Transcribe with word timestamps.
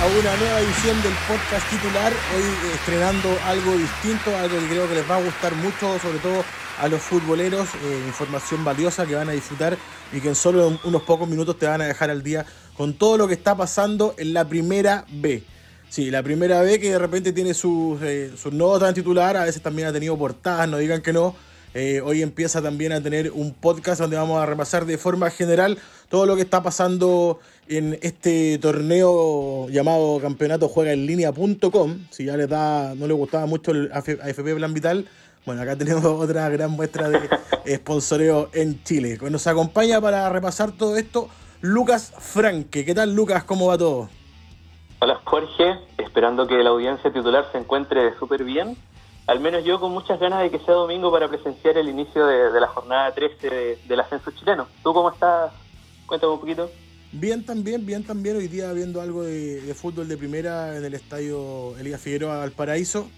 a 0.00 0.06
una 0.06 0.36
nueva 0.36 0.60
edición 0.60 1.02
del 1.02 1.12
podcast 1.28 1.68
titular. 1.68 2.12
Hoy 2.34 2.42
eh, 2.42 2.74
estrenando 2.74 3.28
algo 3.46 3.76
distinto, 3.76 4.34
algo 4.36 4.58
que 4.58 4.66
creo 4.68 4.88
que 4.88 4.94
les 4.94 5.10
va 5.10 5.16
a 5.16 5.22
gustar 5.22 5.54
mucho, 5.54 5.98
sobre 5.98 6.18
todo 6.18 6.44
a 6.80 6.88
los 6.88 7.00
futboleros. 7.00 7.68
Eh, 7.82 8.04
información 8.06 8.64
valiosa 8.64 9.06
que 9.06 9.14
van 9.14 9.28
a 9.28 9.32
disfrutar 9.32 9.76
y 10.12 10.20
que 10.20 10.28
en 10.28 10.34
solo 10.34 10.78
unos 10.84 11.02
pocos 11.02 11.28
minutos 11.28 11.58
te 11.58 11.66
van 11.66 11.82
a 11.82 11.84
dejar 11.84 12.10
al 12.10 12.22
día 12.22 12.46
con 12.76 12.94
todo 12.94 13.18
lo 13.18 13.28
que 13.28 13.34
está 13.34 13.56
pasando 13.56 14.14
en 14.16 14.32
la 14.32 14.46
primera 14.48 15.04
B. 15.10 15.44
Sí, 15.90 16.08
la 16.08 16.22
primera 16.22 16.62
B 16.62 16.78
que 16.78 16.90
de 16.90 16.98
repente 17.00 17.32
tiene 17.32 17.52
sus, 17.52 18.00
eh, 18.00 18.30
sus 18.36 18.52
notas 18.52 18.88
en 18.90 18.94
titular, 18.94 19.36
a 19.36 19.44
veces 19.44 19.60
también 19.60 19.88
ha 19.88 19.92
tenido 19.92 20.16
portadas, 20.16 20.68
no 20.68 20.78
digan 20.78 21.02
que 21.02 21.12
no. 21.12 21.34
hoy 22.04 22.22
empieza 22.22 22.62
también 22.62 22.92
a 22.92 23.02
tener 23.02 23.32
un 23.32 23.52
podcast 23.52 24.00
donde 24.00 24.16
vamos 24.16 24.40
a 24.40 24.46
repasar 24.46 24.86
de 24.86 24.98
forma 24.98 25.30
general 25.30 25.78
todo 26.08 26.26
lo 26.26 26.36
que 26.36 26.42
está 26.42 26.62
pasando 26.62 27.40
en 27.66 27.98
este 28.02 28.58
torneo 28.58 29.68
llamado 29.68 30.20
Campeonato 30.20 30.68
Juega 30.68 30.92
en 30.92 31.06
Línea.com. 31.06 32.06
Si 32.10 32.24
ya 32.24 32.36
les 32.36 32.48
da, 32.48 32.94
no 32.94 33.08
les 33.08 33.16
gustaba 33.16 33.46
mucho 33.46 33.72
el 33.72 33.90
AFP 33.92 34.54
Plan 34.54 34.72
Vital, 34.72 35.08
bueno, 35.44 35.62
acá 35.62 35.74
tenemos 35.78 36.04
otra 36.04 36.48
gran 36.50 36.70
muestra 36.70 37.08
de 37.08 37.28
sponsoreo 37.76 38.48
en 38.52 38.80
Chile. 38.84 39.18
Nos 39.28 39.48
acompaña 39.48 40.00
para 40.00 40.28
repasar 40.28 40.70
todo 40.70 40.96
esto 40.96 41.28
Lucas 41.60 42.12
Franque. 42.16 42.84
¿Qué 42.84 42.94
tal, 42.94 43.12
Lucas? 43.12 43.42
¿Cómo 43.42 43.66
va 43.66 43.76
todo? 43.76 44.19
Hola, 45.02 45.18
Jorge. 45.24 45.78
Esperando 45.96 46.46
que 46.46 46.56
la 46.56 46.68
audiencia 46.68 47.10
titular 47.10 47.48
se 47.50 47.56
encuentre 47.56 48.14
súper 48.18 48.44
bien. 48.44 48.76
Al 49.26 49.40
menos 49.40 49.64
yo 49.64 49.80
con 49.80 49.92
muchas 49.92 50.20
ganas 50.20 50.42
de 50.42 50.50
que 50.50 50.58
sea 50.58 50.74
domingo 50.74 51.10
para 51.10 51.26
presenciar 51.26 51.78
el 51.78 51.88
inicio 51.88 52.26
de, 52.26 52.60
la 52.60 52.66
jornada 52.66 53.14
13 53.14 53.78
del 53.88 54.00
ascenso 54.00 54.30
chileno. 54.32 54.68
¿Tú 54.82 54.92
cómo 54.92 55.10
estás? 55.10 55.52
Cuéntame 56.04 56.34
un 56.34 56.40
poquito. 56.40 56.70
Bien 57.12 57.42
también, 57.46 57.86
bien 57.86 58.04
también. 58.04 58.36
Hoy 58.36 58.48
día 58.48 58.70
viendo 58.74 59.00
algo 59.00 59.22
de, 59.22 59.74
fútbol 59.74 60.06
de 60.06 60.18
primera 60.18 60.76
en 60.76 60.84
el 60.84 60.92
estadio 60.92 61.74
Elías 61.78 62.02
Figueroa 62.02 62.36
Valparaíso. 62.36 63.08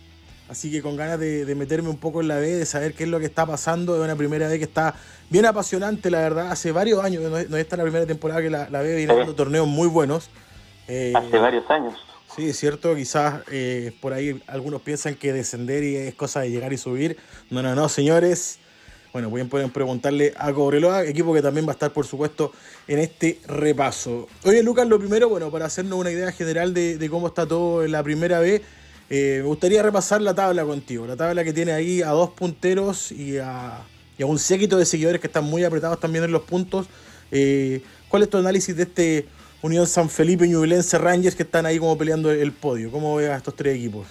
Así 0.48 0.70
que 0.70 0.82
con 0.82 0.96
ganas 0.96 1.18
de, 1.18 1.52
meterme 1.56 1.88
un 1.88 1.98
poco 1.98 2.20
en 2.20 2.28
la 2.28 2.36
B, 2.36 2.46
de 2.46 2.64
saber 2.64 2.94
qué 2.94 3.02
es 3.04 3.10
lo 3.10 3.18
que 3.18 3.26
está 3.26 3.44
pasando. 3.44 3.96
Es 3.96 4.04
una 4.04 4.14
primera 4.14 4.46
vez 4.46 4.58
que 4.58 4.64
está 4.66 4.94
bien 5.30 5.46
apasionante, 5.46 6.12
la 6.12 6.20
verdad. 6.20 6.52
Hace 6.52 6.70
varios 6.70 7.02
años, 7.02 7.24
no, 7.24 7.30
no 7.30 7.56
esta 7.56 7.76
la 7.76 7.82
primera 7.82 8.06
temporada 8.06 8.40
que 8.40 8.50
la, 8.50 8.70
la 8.70 8.82
B 8.82 8.94
viene 8.94 9.16
dando 9.16 9.34
torneos 9.34 9.66
muy 9.66 9.88
buenos. 9.88 10.30
Eh, 10.88 11.12
Hace 11.14 11.38
varios 11.38 11.68
años. 11.70 11.94
Sí, 12.34 12.48
es 12.48 12.58
cierto. 12.58 12.94
Quizás 12.94 13.42
eh, 13.50 13.92
por 14.00 14.12
ahí 14.12 14.42
algunos 14.46 14.80
piensan 14.80 15.14
que 15.14 15.32
descender 15.32 15.84
y 15.84 15.96
es 15.96 16.14
cosa 16.14 16.40
de 16.40 16.50
llegar 16.50 16.72
y 16.72 16.78
subir. 16.78 17.18
No, 17.50 17.62
no, 17.62 17.74
no, 17.74 17.88
señores. 17.88 18.58
Bueno, 19.12 19.28
pueden 19.28 19.70
preguntarle 19.70 20.32
a 20.38 20.54
Cobreloa, 20.54 21.04
equipo 21.04 21.34
que 21.34 21.42
también 21.42 21.66
va 21.66 21.72
a 21.72 21.74
estar, 21.74 21.92
por 21.92 22.06
supuesto, 22.06 22.50
en 22.88 22.98
este 22.98 23.40
repaso. 23.46 24.26
Oye, 24.44 24.62
Lucas, 24.62 24.88
lo 24.88 24.98
primero, 24.98 25.28
bueno, 25.28 25.50
para 25.50 25.66
hacernos 25.66 25.98
una 25.98 26.10
idea 26.10 26.32
general 26.32 26.72
de, 26.72 27.08
cómo 27.10 27.26
está 27.26 27.46
todo 27.46 27.84
en 27.84 27.92
la 27.92 28.02
primera 28.02 28.40
B, 28.40 28.62
eh, 29.10 29.38
me 29.42 29.46
gustaría 29.46 29.82
repasar 29.82 30.22
la 30.22 30.34
tabla 30.34 30.64
contigo. 30.64 31.06
La 31.06 31.16
tabla 31.16 31.44
que 31.44 31.52
tiene 31.52 31.72
ahí 31.72 32.00
a 32.00 32.08
dos 32.08 32.30
punteros 32.30 33.12
y 33.12 33.36
a, 33.36 33.82
un 34.20 34.38
séquito 34.38 34.78
de 34.78 34.86
seguidores 34.86 35.20
que 35.20 35.26
están 35.26 35.44
muy 35.44 35.64
apretados 35.64 36.00
también 36.00 36.24
en 36.24 36.32
los 36.32 36.42
puntos. 36.42 36.86
Eh, 37.30 37.82
¿Cuál 38.08 38.22
es 38.22 38.30
tu 38.30 38.38
análisis 38.38 38.74
de 38.74 38.84
este 38.84 39.26
Unión 39.62 39.86
San 39.86 40.08
Felipe 40.08 40.46
y 40.46 40.50
Ñublense 40.50 40.98
Rangers 40.98 41.36
que 41.36 41.44
están 41.44 41.66
ahí 41.66 41.78
como 41.78 41.96
peleando 41.96 42.30
el 42.30 42.52
podio? 42.52 42.90
¿Cómo 42.90 43.16
ves 43.16 43.30
a 43.30 43.36
estos 43.36 43.54
tres 43.54 43.76
equipos? 43.76 44.06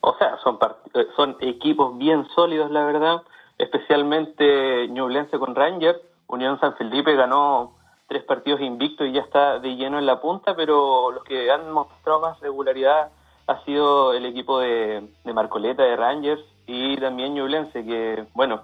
O 0.00 0.14
sea, 0.18 0.36
son, 0.42 1.36
eh, 1.40 1.48
equipos 1.48 1.96
bien 1.98 2.26
sólidos, 2.34 2.70
la 2.70 2.84
verdad 2.84 3.22
especialmente 3.58 4.88
Ñublense 4.88 5.38
con 5.38 5.54
Rangers. 5.54 6.00
Unión 6.26 6.58
San 6.60 6.74
Felipe 6.76 7.14
ganó 7.14 7.72
tres 8.08 8.22
partidos 8.24 8.60
invictos 8.60 9.06
y 9.06 9.12
ya 9.12 9.20
está 9.20 9.58
de 9.58 9.76
lleno 9.76 9.98
en 9.98 10.06
la 10.06 10.20
punta, 10.20 10.54
pero 10.56 11.10
los 11.12 11.24
que 11.24 11.50
han 11.50 11.70
mostrado 11.70 12.20
más 12.20 12.40
regularidad 12.40 13.10
ha 13.46 13.64
sido 13.64 14.14
el 14.14 14.24
equipo 14.26 14.60
de, 14.60 15.06
Marcoleta, 15.24 15.82
de 15.82 15.96
Rangers, 15.96 16.42
y 16.66 16.96
también 16.96 17.34
Ñublense, 17.34 17.84
que, 17.84 18.24
bueno, 18.32 18.62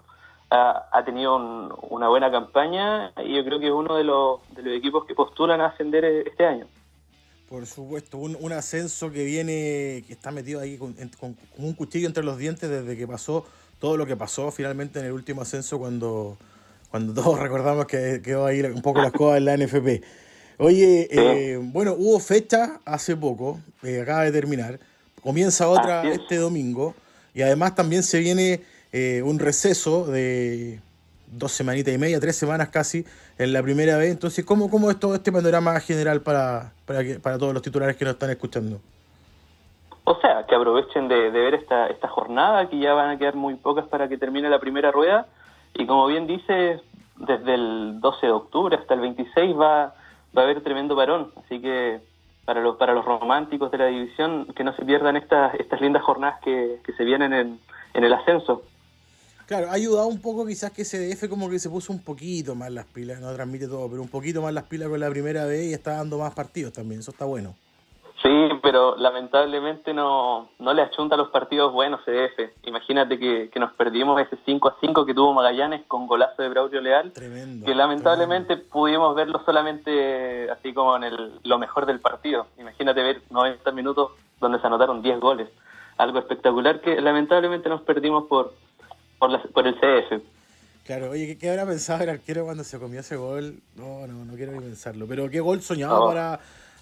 ha, 0.51 1.03
tenido 1.05 1.37
una 1.37 2.09
buena 2.09 2.31
campaña 2.31 3.13
y 3.25 3.37
yo 3.37 3.45
creo 3.45 3.61
que 3.61 3.67
es 3.67 3.73
uno 3.73 3.97
de 3.97 4.05
los, 4.05 4.41
de 4.55 4.63
los 4.63 4.75
equipos 4.77 5.07
que 5.07 5.15
postulan 5.15 5.61
a 5.61 5.67
ascender 5.67 6.05
este 6.05 6.45
año. 6.45 6.67
Por 7.49 7.67
supuesto, 7.67 8.19
un, 8.19 8.53
ascenso 8.53 9.11
que 9.11 9.25
viene, 9.25 10.05
que 10.07 10.13
está 10.13 10.31
metido 10.31 10.61
ahí 10.61 10.77
con, 10.77 10.95
con, 11.19 11.37
un 11.59 11.75
cuchillo 11.75 12.07
entre 12.07 12.23
los 12.23 12.39
dientes 12.39 12.69
desde 12.69 12.97
que 12.97 13.07
pasó 13.07 13.45
todo 13.81 13.97
lo 13.97 14.07
que 14.07 14.17
pasó 14.17 14.51
finalmente 14.53 15.01
en 15.01 15.07
el 15.07 15.13
último 15.13 15.43
ascenso 15.43 15.79
cuando, 15.79 16.37
cuando 16.91 17.15
todos 17.21 17.39
recordamos 17.39 17.87
que 17.87 18.21
quedó 18.23 18.47
ahí 18.47 18.61
un 18.61 18.83
poco 18.83 19.01
las 19.01 19.13
cosas 19.13 19.39
en 19.39 19.45
la 19.47 19.57
NFP. 19.57 20.05
Oye, 20.59 21.09
eh, 21.11 21.59
bueno, 21.61 21.95
hubo 21.99 22.21
fecha 22.21 22.81
hace 22.85 23.17
poco, 23.17 23.59
eh, 23.83 24.01
acaba 24.03 24.25
de 24.25 24.33
terminar, 24.33 24.79
comienza 25.23 25.69
otra 25.69 26.09
este 26.09 26.37
domingo 26.37 26.95
y 27.33 27.43
además 27.43 27.75
también 27.75 28.03
se 28.03 28.19
viene 28.19 28.61
eh, 28.93 29.23
un 29.23 29.39
receso 29.39 30.07
de 30.07 30.81
dos 31.31 31.53
semanitas 31.53 31.95
y 31.95 31.99
media, 31.99 32.19
tres 32.21 32.37
semanas 32.37 32.69
casi, 32.69 33.05
en 33.39 33.53
la 33.53 33.63
primera 33.63 33.97
vez. 33.97 34.11
Entonces, 34.11 34.45
¿cómo, 34.45 34.69
cómo 34.69 34.91
es 34.91 34.99
todo 34.99 35.15
este 35.15 35.33
panorama 35.33 35.79
general 35.81 36.23
para, 36.23 36.73
para, 36.87 37.39
todos 37.39 37.55
los 37.55 37.63
titulares 37.63 37.97
que 37.97 38.05
nos 38.05 38.15
están 38.15 38.31
escuchando? 38.31 38.81
O 40.05 40.19
sea, 40.21 40.45
que 40.47 40.55
aprovechen 40.55 41.09
de, 41.09 41.31
ver 41.31 41.55
esta, 41.55 41.87
esta 41.87 42.09
jornada, 42.09 42.69
que 42.69 42.79
ya 42.79 42.95
van 42.95 43.11
a 43.11 43.19
quedar 43.19 43.37
muy 43.37 43.55
pocas 43.55 43.87
para 43.87 44.09
que 44.09 44.19
termine 44.19 44.49
la 44.49 44.59
primera 44.59 44.91
rueda. 44.91 45.27
Y 45.75 45.87
como 45.87 46.07
bien 46.07 46.27
dice, 46.27 46.81
desde 47.17 47.55
el 47.55 48.01
12 48.01 48.27
de 48.27 48.33
octubre 48.33 48.77
hasta 48.77 48.95
el 48.95 49.01
26 49.01 49.57
va, 49.57 49.95
va 50.37 50.43
a 50.43 50.45
haber 50.45 50.63
tremendo 50.63 50.97
parón. 50.97 51.33
Así 51.45 51.61
que 51.61 52.01
para 52.45 52.61
los, 52.61 52.77
para 52.77 52.93
los 52.93 53.05
románticos 53.05 53.71
de 53.71 53.79
la 53.79 53.87
división, 53.87 54.47
que 54.57 54.65
no 54.65 54.75
se 54.75 54.85
pierdan 54.85 55.17
estas, 55.17 55.55
estas 55.55 55.81
lindas 55.81 56.03
jornadas 56.03 56.41
que, 56.43 56.81
que 56.85 56.93
se 56.95 57.05
vienen 57.05 57.33
en, 57.33 57.61
en 57.95 58.05
el 58.05 58.13
ascenso. 58.13 58.65
Claro, 59.51 59.69
ha 59.69 59.73
ayudado 59.73 60.07
un 60.07 60.23
poco 60.23 60.47
quizás 60.47 60.71
que 60.71 60.85
CDF 60.85 61.29
como 61.29 61.51
que 61.51 61.59
se 61.59 61.69
puso 61.69 61.93
un 61.93 62.05
poquito 62.05 62.55
más 62.55 62.71
las 62.71 62.87
pilas, 62.87 63.19
no 63.19 63.35
transmite 63.35 63.67
todo, 63.67 63.91
pero 63.91 64.01
un 64.01 64.09
poquito 64.09 64.41
más 64.41 64.55
las 64.55 64.63
pilas 64.63 64.89
con 64.89 65.01
la 65.01 65.11
primera 65.11 65.45
vez 65.45 65.65
y 65.65 65.75
está 65.75 65.97
dando 65.97 66.19
más 66.19 66.33
partidos 66.35 66.73
también, 66.73 67.01
eso 67.01 67.11
está 67.11 67.25
bueno. 67.25 67.57
Sí, 68.23 68.49
pero 68.63 68.95
lamentablemente 68.95 69.93
no, 69.93 70.51
no 70.61 70.73
le 70.73 70.83
achunta 70.83 71.17
los 71.17 71.31
partidos 71.31 71.73
buenos 71.73 72.01
CDF. 72.05 72.53
Imagínate 72.63 73.19
que, 73.19 73.51
que 73.53 73.59
nos 73.59 73.73
perdimos 73.73 74.21
ese 74.21 74.39
5 74.47 74.69
a 74.69 74.77
5 74.81 75.05
que 75.05 75.15
tuvo 75.15 75.35
Magallanes 75.35 75.83
con 75.89 76.07
golazo 76.07 76.43
de 76.43 76.49
Braulio 76.49 76.81
Leal. 76.81 77.11
Tremendo. 77.11 77.67
Que 77.67 77.75
lamentablemente 77.75 78.57
pudimos 78.57 79.17
verlo 79.17 79.43
solamente 79.45 80.49
así 80.49 80.73
como 80.73 80.95
en 80.95 81.03
el, 81.03 81.41
lo 81.43 81.59
mejor 81.59 81.87
del 81.87 81.99
partido. 81.99 82.47
Imagínate 82.57 83.03
ver 83.03 83.23
90 83.31 83.73
minutos 83.73 84.13
donde 84.39 84.61
se 84.61 84.67
anotaron 84.69 85.03
10 85.03 85.19
goles. 85.19 85.49
Algo 85.97 86.21
espectacular 86.21 86.81
que 86.81 87.01
lamentablemente 87.01 87.69
nos 87.69 87.83
perdimos 87.83 88.29
por, 88.29 88.53
por, 89.21 89.53
por 89.53 89.67
el 89.69 89.75
CDF. 89.77 90.21
Claro, 90.85 91.11
oye, 91.11 91.39
¿qué, 91.39 91.51
habrá 91.51 91.67
pensado 91.67 92.03
el 92.03 92.09
arquero 92.09 92.45
cuando 92.45 92.65
se 92.65 92.81
comió 92.81 92.99
ese 92.99 93.15
gol? 93.15 93.61
No, 93.77 94.09
no, 94.09 94.25
no 94.25 94.35
quiero 94.35 94.51
ni 94.51 94.59
pensarlo. 94.59 95.07
Pero 95.07 95.31
qué 95.31 95.39
gol 95.39 95.63
soñado 95.63 96.09
para 96.09 96.41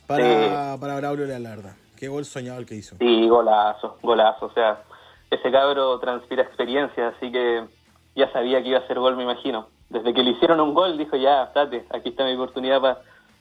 para, 0.09 0.79
para 0.81 0.97
Braulio 0.97 1.27
Lealarda. 1.27 1.77
Qué 1.97 2.09
gol 2.09 2.25
soñado 2.25 2.59
el 2.59 2.67
que 2.67 2.75
hizo. 2.75 2.97
Sí, 2.99 3.29
golazo, 3.29 3.99
golazo. 4.03 4.47
O 4.47 4.53
sea, 4.53 4.83
ese 5.31 5.53
cabro 5.53 6.01
transpira 6.01 6.43
experiencia, 6.43 7.09
así 7.09 7.31
que 7.31 7.65
ya 8.17 8.33
sabía 8.33 8.63
que 8.63 8.71
iba 8.71 8.79
a 8.79 8.87
ser 8.87 8.99
gol, 8.99 9.17
me 9.17 9.25
imagino. 9.25 9.69
Desde 9.91 10.15
que 10.15 10.23
le 10.23 10.31
hicieron 10.31 10.61
un 10.61 10.75
gol, 10.75 10.97
dijo 10.97 11.17
ya, 11.17 11.45
estate, 11.45 11.85
aquí 11.91 12.09
está 12.09 12.25
mi 12.25 12.35
oportunidad 12.35 12.81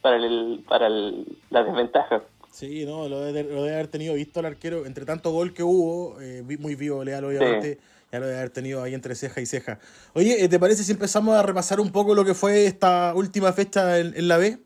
para, 0.01 0.17
el, 0.17 0.63
para 0.67 0.89
la 0.89 1.63
desventaja. 1.63 2.21
Sí, 2.51 2.85
no, 2.85 3.07
lo 3.07 3.21
de, 3.21 3.43
lo 3.43 3.63
de 3.63 3.73
haber 3.73 3.87
tenido 3.87 4.15
visto 4.15 4.39
al 4.41 4.47
arquero, 4.47 4.85
entre 4.85 5.05
tanto 5.05 5.31
gol 5.31 5.53
que 5.53 5.63
hubo, 5.63 6.19
eh, 6.19 6.43
muy 6.59 6.75
vivo 6.75 7.03
Leal, 7.03 7.23
obviamente. 7.23 7.79
Ya 8.11 8.19
lo 8.19 8.27
de 8.27 8.37
haber 8.37 8.49
tenido 8.49 8.81
ahí 8.83 8.93
entre 8.93 9.15
ceja 9.15 9.41
y 9.41 9.45
ceja. 9.45 9.79
Oye, 10.13 10.43
eh, 10.43 10.47
¿te 10.47 10.59
parece 10.59 10.83
si 10.83 10.93
empezamos 10.93 11.35
a 11.35 11.43
repasar 11.43 11.79
un 11.79 11.91
poco 11.91 12.15
lo 12.15 12.23
que 12.23 12.33
fue 12.33 12.65
esta 12.65 13.13
última 13.15 13.51
fecha 13.51 13.99
en 13.99 14.27
la 14.27 14.37
B? 14.37 14.59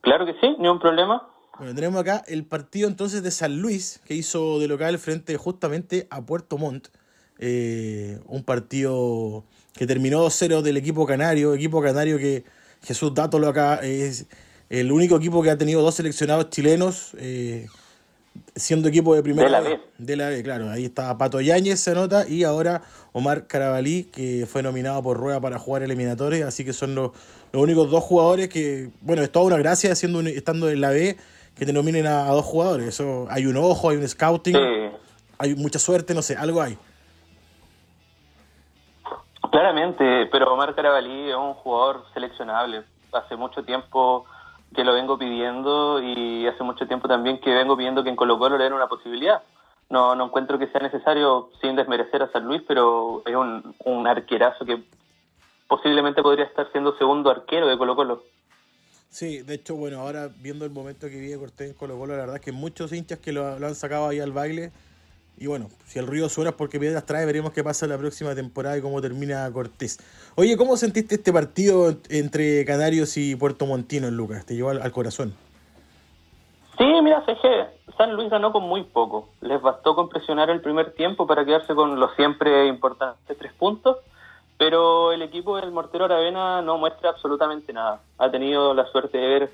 Claro 0.00 0.26
que 0.26 0.34
sí, 0.40 0.54
ni 0.58 0.68
un 0.68 0.78
problema. 0.78 1.26
Bueno, 1.58 1.74
tenemos 1.74 2.00
acá 2.00 2.24
el 2.26 2.44
partido 2.44 2.88
entonces 2.88 3.22
de 3.22 3.30
San 3.30 3.60
Luis, 3.60 4.00
que 4.04 4.14
hizo 4.14 4.58
de 4.58 4.66
local 4.66 4.98
frente 4.98 5.36
justamente 5.36 6.08
a 6.10 6.20
Puerto 6.20 6.58
Montt. 6.58 6.88
Eh, 7.38 8.18
un 8.26 8.42
partido 8.42 9.44
que 9.72 9.86
terminó 9.86 10.24
2-0 10.24 10.62
del 10.62 10.76
equipo 10.76 11.06
canario, 11.06 11.54
equipo 11.54 11.80
canario 11.80 12.18
que 12.18 12.44
Jesús 12.82 13.14
Dátolo 13.14 13.48
acá 13.48 13.76
es 13.76 14.26
el 14.68 14.90
único 14.90 15.16
equipo 15.16 15.42
que 15.42 15.50
ha 15.50 15.58
tenido 15.58 15.80
dos 15.80 15.94
seleccionados 15.94 16.50
chilenos, 16.50 17.16
eh, 17.18 17.66
siendo 18.56 18.88
equipo 18.88 19.14
de 19.14 19.22
primera. 19.22 19.46
De 19.46 19.50
la 19.50 19.60
B. 19.60 19.80
De 19.98 20.16
la 20.16 20.28
B, 20.28 20.42
claro. 20.42 20.70
Ahí 20.70 20.84
está 20.84 21.16
Pato 21.18 21.40
Yáñez, 21.40 21.80
se 21.80 21.94
nota, 21.94 22.28
y 22.28 22.44
ahora 22.44 22.82
Omar 23.12 23.46
Carabalí, 23.46 24.04
que 24.04 24.46
fue 24.46 24.62
nominado 24.62 25.02
por 25.02 25.16
Rueda 25.16 25.40
para 25.40 25.58
jugar 25.58 25.82
eliminatorios, 25.82 26.46
así 26.46 26.64
que 26.64 26.72
son 26.72 26.94
los, 26.94 27.12
los 27.52 27.62
únicos 27.62 27.90
dos 27.90 28.02
jugadores 28.04 28.48
que, 28.48 28.90
bueno, 29.00 29.22
es 29.22 29.30
toda 29.30 29.46
una 29.46 29.56
gracia 29.56 29.92
estando 29.92 30.68
en 30.70 30.80
la 30.80 30.90
B 30.90 31.16
que 31.56 31.66
te 31.66 31.72
nominen 31.72 32.06
a, 32.06 32.26
dos 32.26 32.44
jugadores. 32.44 32.88
Eso 32.88 33.26
Hay 33.30 33.46
un 33.46 33.56
ojo, 33.56 33.90
hay 33.90 33.96
un 33.96 34.08
scouting. 34.08 34.56
hay 35.38 35.54
mucha 35.54 35.78
suerte, 35.78 36.14
no 36.14 36.22
sé, 36.22 36.36
algo 36.36 36.60
hay. 36.60 36.76
Claramente, 39.50 40.26
pero 40.32 40.52
Omar 40.52 40.74
Carabalí 40.74 41.30
es 41.30 41.36
un 41.36 41.54
jugador 41.54 42.04
seleccionable. 42.12 42.82
Hace 43.12 43.36
mucho 43.36 43.62
tiempo 43.62 44.26
que 44.74 44.84
lo 44.84 44.92
vengo 44.92 45.18
pidiendo 45.18 46.02
y 46.02 46.46
hace 46.46 46.62
mucho 46.62 46.86
tiempo 46.86 47.08
también 47.08 47.40
que 47.40 47.54
vengo 47.54 47.76
pidiendo 47.76 48.02
que 48.02 48.10
en 48.10 48.16
Colo 48.16 48.38
Colo 48.38 48.58
le 48.58 48.64
den 48.64 48.72
una 48.72 48.88
posibilidad. 48.88 49.42
No, 49.90 50.14
no 50.14 50.26
encuentro 50.26 50.58
que 50.58 50.68
sea 50.68 50.80
necesario 50.80 51.50
sin 51.60 51.76
desmerecer 51.76 52.22
a 52.22 52.32
San 52.32 52.44
Luis, 52.44 52.62
pero 52.66 53.22
es 53.26 53.34
un, 53.34 53.74
un 53.84 54.06
arquerazo 54.06 54.64
que 54.64 54.82
posiblemente 55.68 56.22
podría 56.22 56.44
estar 56.44 56.70
siendo 56.72 56.96
segundo 56.98 57.30
arquero 57.30 57.66
de 57.66 57.78
Colo 57.78 57.96
Colo. 57.96 58.22
Sí, 59.14 59.42
de 59.42 59.54
hecho, 59.54 59.76
bueno, 59.76 60.00
ahora 60.00 60.28
viendo 60.40 60.64
el 60.64 60.72
momento 60.72 61.08
que 61.08 61.20
vive 61.20 61.38
Cortés 61.38 61.70
en 61.70 61.76
Colo 61.76 61.96
Colo, 61.96 62.14
la 62.14 62.22
verdad 62.22 62.36
es 62.36 62.42
que 62.42 62.50
muchos 62.50 62.92
hinchas 62.92 63.20
que 63.20 63.32
lo, 63.32 63.46
han 63.46 63.74
sacado 63.76 64.08
ahí 64.08 64.18
al 64.18 64.32
baile. 64.32 64.72
Y 65.36 65.46
bueno, 65.46 65.68
si 65.84 65.98
el 65.98 66.06
río 66.06 66.28
suena 66.28 66.50
es 66.50 66.56
porque 66.56 66.78
piedras 66.78 67.04
trae, 67.06 67.26
veremos 67.26 67.52
qué 67.52 67.64
pasa 67.64 67.86
la 67.86 67.98
próxima 67.98 68.34
temporada 68.34 68.78
y 68.78 68.82
cómo 68.82 69.00
termina 69.02 69.50
Cortés. 69.52 69.98
Oye, 70.36 70.56
¿cómo 70.56 70.76
sentiste 70.76 71.16
este 71.16 71.32
partido 71.32 71.94
entre 72.08 72.64
Canarios 72.64 73.16
y 73.16 73.34
Puerto 73.34 73.66
Montino, 73.66 74.10
Lucas? 74.10 74.46
¿Te 74.46 74.54
llevó 74.54 74.70
al, 74.70 74.92
corazón? 74.92 75.34
Sí, 76.78 76.84
mira, 77.02 77.24
que 77.26 77.66
San 77.98 78.14
Luis 78.14 78.30
ganó 78.30 78.52
con 78.52 78.62
muy 78.62 78.84
poco. 78.84 79.28
Les 79.40 79.60
bastó 79.60 79.94
con 79.94 80.08
presionar 80.08 80.50
el 80.50 80.60
primer 80.60 80.92
tiempo 80.94 81.26
para 81.26 81.44
quedarse 81.44 81.74
con 81.74 81.98
los 81.98 82.14
siempre 82.14 82.66
importantes 82.66 83.36
tres 83.36 83.52
puntos 83.54 83.98
pero 84.58 85.12
el 85.12 85.22
equipo 85.22 85.56
del 85.56 85.72
Mortero 85.72 86.04
Aravena 86.04 86.62
no 86.62 86.78
muestra 86.78 87.10
absolutamente 87.10 87.72
nada. 87.72 88.00
Ha 88.18 88.30
tenido 88.30 88.74
la 88.74 88.86
suerte 88.86 89.18
de 89.18 89.26
ver, 89.26 89.52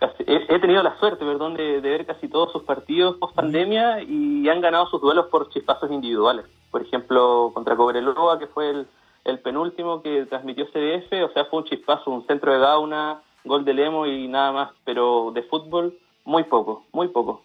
he, 0.00 0.58
tenido 0.58 0.82
la 0.82 0.98
suerte, 0.98 1.24
perdón, 1.24 1.54
de, 1.54 1.80
ver 1.80 2.06
casi 2.06 2.28
todos 2.28 2.52
sus 2.52 2.62
partidos 2.62 3.16
post 3.16 3.34
pandemia 3.34 4.02
y 4.02 4.48
han 4.48 4.60
ganado 4.60 4.86
sus 4.86 5.00
duelos 5.00 5.26
por 5.26 5.50
chispazos 5.50 5.90
individuales. 5.90 6.46
Por 6.70 6.82
ejemplo, 6.82 7.50
contra 7.52 7.76
Cobreloa, 7.76 8.38
que 8.38 8.46
fue 8.46 8.70
el, 8.70 8.86
el 9.24 9.38
penúltimo 9.40 10.02
que 10.02 10.26
transmitió 10.26 10.66
CDF, 10.66 11.12
o 11.24 11.32
sea, 11.32 11.44
fue 11.46 11.60
un 11.60 11.64
chispazo, 11.66 12.10
un 12.10 12.26
centro 12.26 12.52
de 12.52 12.60
Gauna, 12.60 13.22
gol 13.44 13.64
de 13.64 13.74
Lemo 13.74 14.06
y 14.06 14.28
nada 14.28 14.52
más, 14.52 14.70
pero 14.84 15.32
de 15.32 15.42
fútbol, 15.42 15.98
muy 16.24 16.44
poco, 16.44 16.84
muy 16.92 17.08
poco. 17.08 17.42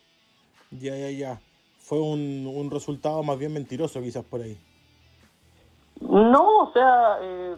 Ya, 0.72 0.96
ya, 0.96 1.10
ya. 1.10 1.42
Fue 1.80 2.00
un, 2.00 2.48
un 2.48 2.72
resultado 2.72 3.22
más 3.24 3.38
bien 3.38 3.54
mentiroso 3.54 4.02
quizás 4.02 4.24
por 4.26 4.42
ahí. 4.42 4.58
No, 6.02 6.64
o 6.64 6.72
sea, 6.74 7.18
eh, 7.22 7.56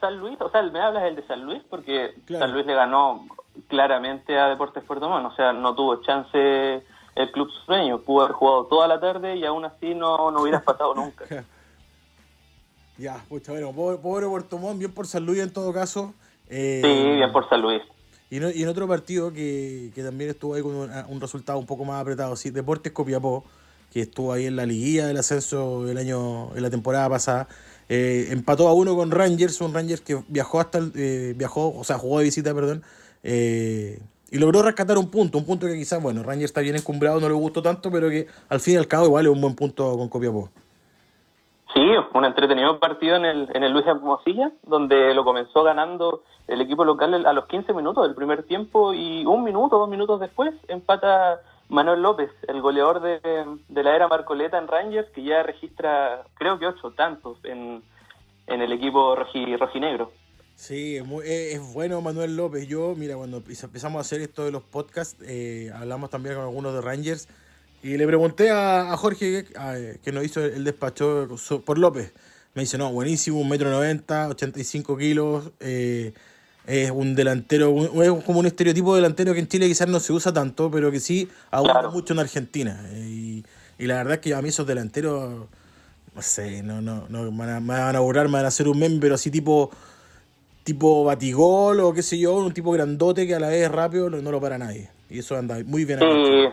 San 0.00 0.18
Luis, 0.18 0.38
o 0.40 0.50
sea, 0.50 0.62
me 0.62 0.80
hablas 0.80 1.04
del 1.04 1.16
de 1.16 1.26
San 1.26 1.44
Luis 1.44 1.62
porque 1.68 2.14
San 2.28 2.52
Luis 2.52 2.66
le 2.66 2.74
ganó 2.74 3.26
claramente 3.68 4.38
a 4.38 4.48
Deportes 4.48 4.84
Puerto 4.84 5.08
Montt, 5.08 5.32
o 5.32 5.36
sea, 5.36 5.52
no 5.52 5.74
tuvo 5.74 6.02
chance 6.02 6.84
el 7.14 7.32
club 7.32 7.48
sueño, 7.66 8.00
pudo 8.00 8.24
haber 8.24 8.34
jugado 8.34 8.66
toda 8.66 8.88
la 8.88 9.00
tarde 9.00 9.36
y 9.36 9.44
aún 9.44 9.64
así 9.64 9.94
no, 9.94 10.30
no 10.30 10.42
hubieras 10.42 10.62
pasado 10.64 10.94
nunca. 10.94 11.24
ya, 12.98 13.24
pucha, 13.28 13.52
bueno, 13.52 13.72
pobre, 13.72 14.26
Puerto 14.26 14.58
Montt, 14.58 14.78
bien 14.78 14.92
por 14.92 15.06
San 15.06 15.24
Luis 15.24 15.40
en 15.40 15.52
todo 15.52 15.72
caso. 15.72 16.14
Eh, 16.48 16.80
sí, 16.84 17.16
bien 17.16 17.32
por 17.32 17.48
San 17.48 17.62
Luis. 17.62 17.82
Y, 18.32 18.38
en 18.62 18.68
otro 18.68 18.88
partido 18.88 19.30
que, 19.30 19.90
que 19.94 20.02
también 20.02 20.30
estuvo 20.30 20.54
ahí 20.54 20.62
con 20.62 20.74
un, 20.74 21.20
resultado 21.20 21.58
un 21.58 21.66
poco 21.66 21.84
más 21.84 22.00
apretado, 22.00 22.34
sí, 22.34 22.50
Deportes 22.50 22.90
Copiapó, 22.90 23.44
que 23.92 24.00
estuvo 24.00 24.32
ahí 24.32 24.46
en 24.46 24.56
la 24.56 24.64
liguilla 24.64 25.06
del 25.06 25.18
ascenso 25.18 25.86
el 25.86 25.98
año, 25.98 26.54
en 26.56 26.62
la 26.62 26.70
temporada 26.70 27.10
pasada, 27.10 27.46
eh, 27.88 28.28
empató 28.30 28.68
a 28.68 28.74
uno 28.74 28.96
con 28.96 29.10
Rangers, 29.10 29.60
un 29.60 29.74
Rangers 29.74 30.00
que 30.00 30.22
viajó 30.28 30.60
hasta 30.60 30.78
el, 30.78 30.92
eh, 30.94 31.34
viajó, 31.36 31.76
o 31.76 31.84
sea, 31.84 31.98
jugó 31.98 32.18
de 32.18 32.24
visita, 32.24 32.54
perdón, 32.54 32.82
eh, 33.22 34.00
y 34.30 34.38
logró 34.38 34.62
rescatar 34.62 34.96
un 34.96 35.10
punto, 35.10 35.38
un 35.38 35.44
punto 35.44 35.66
que 35.66 35.74
quizás, 35.74 36.02
bueno, 36.02 36.22
Rangers 36.22 36.46
está 36.50 36.60
bien 36.60 36.76
encumbrado, 36.76 37.20
no 37.20 37.28
le 37.28 37.34
gustó 37.34 37.62
tanto, 37.62 37.90
pero 37.90 38.08
que 38.08 38.26
al 38.48 38.60
fin 38.60 38.74
y 38.74 38.76
al 38.78 38.88
cabo 38.88 39.06
igual 39.06 39.26
es 39.26 39.32
un 39.32 39.40
buen 39.40 39.54
punto 39.54 39.96
con 39.96 40.08
Copiapó. 40.08 40.48
Sí, 41.74 41.80
un 42.14 42.24
entretenido 42.24 42.78
partido 42.78 43.16
en 43.16 43.24
el, 43.24 43.48
en 43.54 43.62
el 43.62 43.72
Luis 43.72 43.86
Hermosilla, 43.86 44.52
donde 44.62 45.14
lo 45.14 45.24
comenzó 45.24 45.62
ganando 45.62 46.22
el 46.48 46.60
equipo 46.60 46.84
local 46.84 47.26
a 47.26 47.32
los 47.32 47.46
15 47.46 47.72
minutos 47.72 48.04
del 48.06 48.14
primer 48.14 48.42
tiempo 48.42 48.92
y 48.92 49.24
un 49.24 49.44
minuto, 49.44 49.78
dos 49.78 49.88
minutos 49.88 50.20
después 50.20 50.52
empata 50.68 51.40
Manuel 51.68 52.02
López, 52.02 52.30
el 52.48 52.60
goleador 52.60 53.00
de, 53.00 53.82
la 53.82 53.96
era 53.96 54.08
Marcoleta 54.08 54.58
en 54.58 54.68
Rangers, 54.68 55.08
que 55.10 55.22
ya 55.22 55.42
registra, 55.42 56.24
creo 56.34 56.58
que 56.58 56.66
ocho 56.66 56.90
tantos 56.92 57.38
en, 57.44 57.82
el 58.46 58.72
equipo 58.72 59.16
rojinegro. 59.16 60.12
Sí, 60.54 60.98
es, 61.24 61.72
bueno 61.72 62.00
Manuel 62.02 62.36
López. 62.36 62.68
Yo, 62.68 62.94
mira, 62.96 63.16
cuando 63.16 63.38
empezamos 63.38 63.98
a 63.98 64.00
hacer 64.00 64.20
esto 64.20 64.44
de 64.44 64.52
los 64.52 64.62
podcasts, 64.62 65.16
eh, 65.26 65.70
hablamos 65.74 66.10
también 66.10 66.34
con 66.34 66.44
algunos 66.44 66.74
de 66.74 66.82
Rangers 66.82 67.28
y 67.82 67.96
le 67.96 68.06
pregunté 68.06 68.50
a, 68.50 68.96
Jorge, 68.96 69.44
que 70.04 70.12
nos 70.12 70.24
hizo 70.24 70.44
el 70.44 70.62
despacho 70.62 71.28
por 71.64 71.78
López. 71.78 72.12
Me 72.54 72.62
dice, 72.62 72.78
no, 72.78 72.92
buenísimo, 72.92 73.40
un 73.40 73.48
metro 73.48 73.70
noventa, 73.70 74.28
85 74.28 74.96
kilos, 74.98 75.50
eh, 75.58 76.12
es 76.66 76.90
un 76.90 77.14
delantero, 77.14 77.74
es 78.02 78.24
como 78.24 78.40
un 78.40 78.46
estereotipo 78.46 78.94
de 78.94 79.02
delantero 79.02 79.34
que 79.34 79.40
en 79.40 79.48
Chile 79.48 79.66
quizás 79.66 79.88
no 79.88 79.98
se 80.00 80.12
usa 80.12 80.32
tanto, 80.32 80.70
pero 80.70 80.90
que 80.90 81.00
sí 81.00 81.28
abunda 81.50 81.90
mucho 81.90 82.12
en 82.12 82.20
Argentina. 82.20 82.80
Y, 82.94 83.44
la 83.78 83.96
verdad 83.96 84.14
es 84.14 84.20
que 84.20 84.34
a 84.34 84.40
mí 84.40 84.50
esos 84.50 84.64
delanteros, 84.64 85.48
no 86.14 86.22
sé, 86.22 86.62
no, 86.62 86.80
no, 86.80 87.06
no 87.08 87.32
me, 87.32 87.46
van 87.46 87.70
a, 87.70 87.92
me 87.92 87.98
borrar, 87.98 88.26
me 88.26 88.34
van 88.34 88.44
a 88.44 88.48
hacer 88.48 88.68
un 88.68 88.78
meme, 88.78 88.98
pero 89.00 89.16
así 89.16 89.30
tipo 89.30 89.70
tipo 90.62 91.02
batigol 91.02 91.80
o 91.80 91.92
qué 91.92 92.02
sé 92.02 92.16
yo, 92.16 92.34
un 92.34 92.54
tipo 92.54 92.70
grandote 92.70 93.26
que 93.26 93.34
a 93.34 93.40
la 93.40 93.48
vez 93.48 93.64
es 93.64 93.72
rápido, 93.72 94.08
no, 94.08 94.30
lo 94.30 94.40
para 94.40 94.58
nadie. 94.58 94.90
Y 95.10 95.18
eso 95.18 95.36
anda 95.36 95.56
muy 95.66 95.84
bien. 95.84 95.98
Sí, 95.98 96.48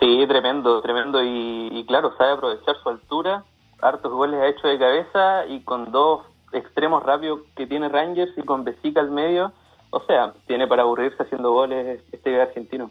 sí 0.00 0.26
tremendo, 0.26 0.82
tremendo. 0.82 1.22
Y, 1.22 1.68
y 1.72 1.86
claro, 1.86 2.16
sabe 2.18 2.32
aprovechar 2.32 2.74
su 2.82 2.88
altura, 2.88 3.44
hartos 3.80 4.12
goles 4.12 4.40
ha 4.40 4.48
hecho 4.48 4.66
de 4.66 4.78
cabeza 4.78 5.46
y 5.46 5.60
con 5.60 5.92
dos 5.92 6.22
extremos 6.56 7.02
rápidos 7.02 7.40
que 7.56 7.66
tiene 7.66 7.88
Rangers 7.88 8.32
y 8.36 8.42
con 8.42 8.64
Besica 8.64 9.00
al 9.00 9.10
medio, 9.10 9.52
o 9.90 10.00
sea, 10.04 10.34
tiene 10.46 10.66
para 10.66 10.82
aburrirse 10.82 11.22
haciendo 11.22 11.52
goles 11.52 12.00
este 12.12 12.40
argentino. 12.40 12.90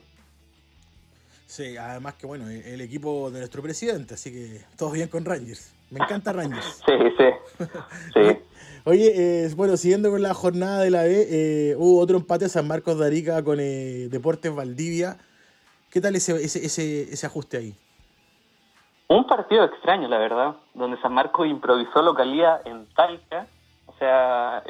Sí, 1.46 1.78
además 1.78 2.16
que 2.16 2.26
bueno, 2.26 2.50
el 2.50 2.82
equipo 2.82 3.30
de 3.30 3.40
nuestro 3.40 3.62
presidente, 3.62 4.16
así 4.16 4.32
que 4.32 4.62
todo 4.78 4.92
bien 4.92 5.08
con 5.08 5.24
Rangers. 5.24 5.74
Me 5.92 6.00
encanta 6.00 6.34
Rangers. 6.34 6.82
Sí, 6.86 6.94
sí. 7.18 7.66
sí. 8.14 8.38
Oye, 8.86 9.46
eh, 9.46 9.50
bueno, 9.56 9.78
siguiendo 9.78 10.12
con 10.12 10.22
la 10.22 10.34
jornada 10.34 10.82
de 10.82 10.92
la 10.92 11.04
B, 11.04 11.28
eh, 11.30 11.76
hubo 11.78 12.00
otro 12.00 12.18
empate 12.18 12.46
a 12.46 12.50
San 12.50 12.68
Marcos 12.68 13.00
de 13.00 13.06
Arica 13.06 13.44
con 13.44 13.60
eh, 13.60 14.10
Deportes 14.10 14.56
Valdivia. 14.56 15.18
¿Qué 15.90 16.02
tal 16.02 16.16
ese, 16.16 16.36
ese, 16.44 16.66
ese, 16.66 17.04
ese 17.04 17.26
ajuste 17.26 17.58
ahí? 17.58 17.76
Un 19.08 19.26
partido 19.28 19.64
extraño, 19.64 20.08
la 20.08 20.18
verdad, 20.18 20.56
donde 20.74 21.00
San 21.02 21.14
Marcos 21.14 21.48
improvisó 21.48 22.02
localía 22.02 22.60
en 22.66 22.86
Talca. 22.96 23.48
O 23.96 23.98
sea, 23.98 24.64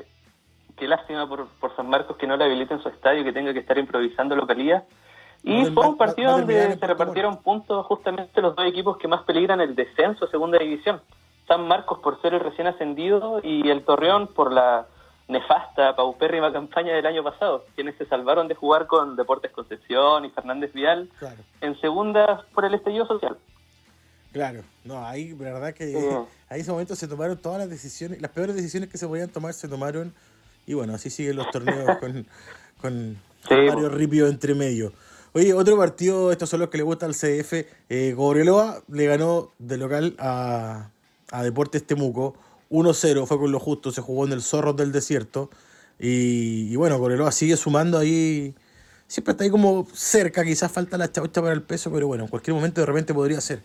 qué 0.77 0.87
lástima 0.87 1.27
por, 1.27 1.47
por 1.59 1.75
San 1.75 1.89
Marcos 1.89 2.17
que 2.17 2.27
no 2.27 2.37
le 2.37 2.45
habiliten 2.45 2.81
su 2.81 2.89
estadio 2.89 3.23
que 3.23 3.33
tenga 3.33 3.53
que 3.53 3.59
estar 3.59 3.77
improvisando 3.77 4.35
localía. 4.35 4.83
Y 5.43 5.65
fue 5.65 5.87
un 5.87 5.97
partido 5.97 6.31
donde 6.31 6.75
se 6.75 6.87
repartieron 6.87 7.37
puntos 7.37 7.85
justamente 7.85 8.41
los 8.41 8.55
dos 8.55 8.65
equipos 8.65 8.97
que 8.97 9.07
más 9.07 9.23
peligran 9.23 9.61
el 9.61 9.75
descenso 9.75 10.25
a 10.25 10.29
segunda 10.29 10.57
división. 10.57 11.01
San 11.47 11.67
Marcos 11.67 11.99
por 11.99 12.19
ser 12.21 12.33
el 12.33 12.39
recién 12.39 12.67
ascendido 12.67 13.39
y 13.43 13.69
el 13.69 13.83
Torreón 13.83 14.27
por 14.27 14.51
la 14.51 14.87
nefasta, 15.27 15.95
paupérrima 15.95 16.51
campaña 16.51 16.93
del 16.93 17.05
año 17.05 17.23
pasado, 17.23 17.65
quienes 17.75 17.95
se 17.97 18.05
salvaron 18.05 18.47
de 18.47 18.55
jugar 18.55 18.87
con 18.87 19.15
Deportes 19.15 19.51
Concepción 19.51 20.25
y 20.25 20.29
Fernández 20.29 20.73
Vial 20.73 21.09
en 21.61 21.79
segunda 21.79 22.43
por 22.53 22.65
el 22.65 22.73
estallido 22.73 23.05
social. 23.05 23.37
Claro, 24.35 24.63
no, 24.83 25.07
ahí, 25.07 25.31
verdad 25.31 25.73
que 25.73 25.85
ahí 26.49 26.57
en 26.57 26.61
ese 26.61 26.69
momento 26.69 26.93
se 26.97 27.07
tomaron 27.07 27.37
todas 27.37 27.57
las 27.57 27.69
decisiones, 27.69 28.21
las 28.21 28.31
peores 28.31 28.53
decisiones 28.53 28.89
que 28.89 28.97
se 28.97 29.07
podían 29.07 29.29
tomar 29.29 29.53
se 29.53 29.69
tomaron, 29.69 30.13
y 30.67 30.73
bueno, 30.73 30.93
así 30.93 31.09
siguen 31.09 31.37
los 31.37 31.49
torneos 31.51 31.97
con, 32.01 32.27
con, 32.81 33.17
Mario 33.49 33.87
Ripio 33.87 34.27
entre 34.27 34.53
medio. 34.53 34.91
Oye, 35.31 35.53
otro 35.53 35.77
partido, 35.77 36.33
estos 36.33 36.49
son 36.49 36.59
los 36.59 36.67
que 36.67 36.77
le 36.77 36.83
gusta 36.83 37.05
al 37.05 37.13
CF, 37.13 37.65
eh, 37.87 38.13
Gobreloa 38.13 38.83
le 38.89 39.05
ganó 39.05 39.53
de 39.57 39.77
local 39.77 40.17
a, 40.19 40.89
a 41.31 41.43
Deportes 41.43 41.87
Temuco, 41.87 42.35
1-0, 42.71 43.25
fue 43.27 43.39
con 43.39 43.53
lo 43.53 43.59
justo, 43.61 43.93
se 43.93 44.01
jugó 44.01 44.25
en 44.25 44.33
el 44.33 44.41
Zorro 44.41 44.73
del 44.73 44.91
Desierto, 44.91 45.49
y, 45.97 46.73
y 46.73 46.75
bueno, 46.75 46.99
Gobreloa 46.99 47.31
sigue 47.31 47.55
sumando 47.55 47.97
ahí, 47.97 48.53
siempre 49.07 49.31
está 49.31 49.45
ahí 49.45 49.49
como 49.49 49.87
cerca, 49.93 50.43
quizás 50.43 50.69
falta 50.69 50.97
la 50.97 51.09
chaucha 51.09 51.41
para 51.41 51.53
el 51.53 51.61
peso, 51.61 51.89
pero 51.89 52.07
bueno, 52.07 52.25
en 52.25 52.29
cualquier 52.29 52.53
momento 52.53 52.81
de 52.81 52.87
repente 52.87 53.13
podría 53.13 53.39
ser. 53.39 53.61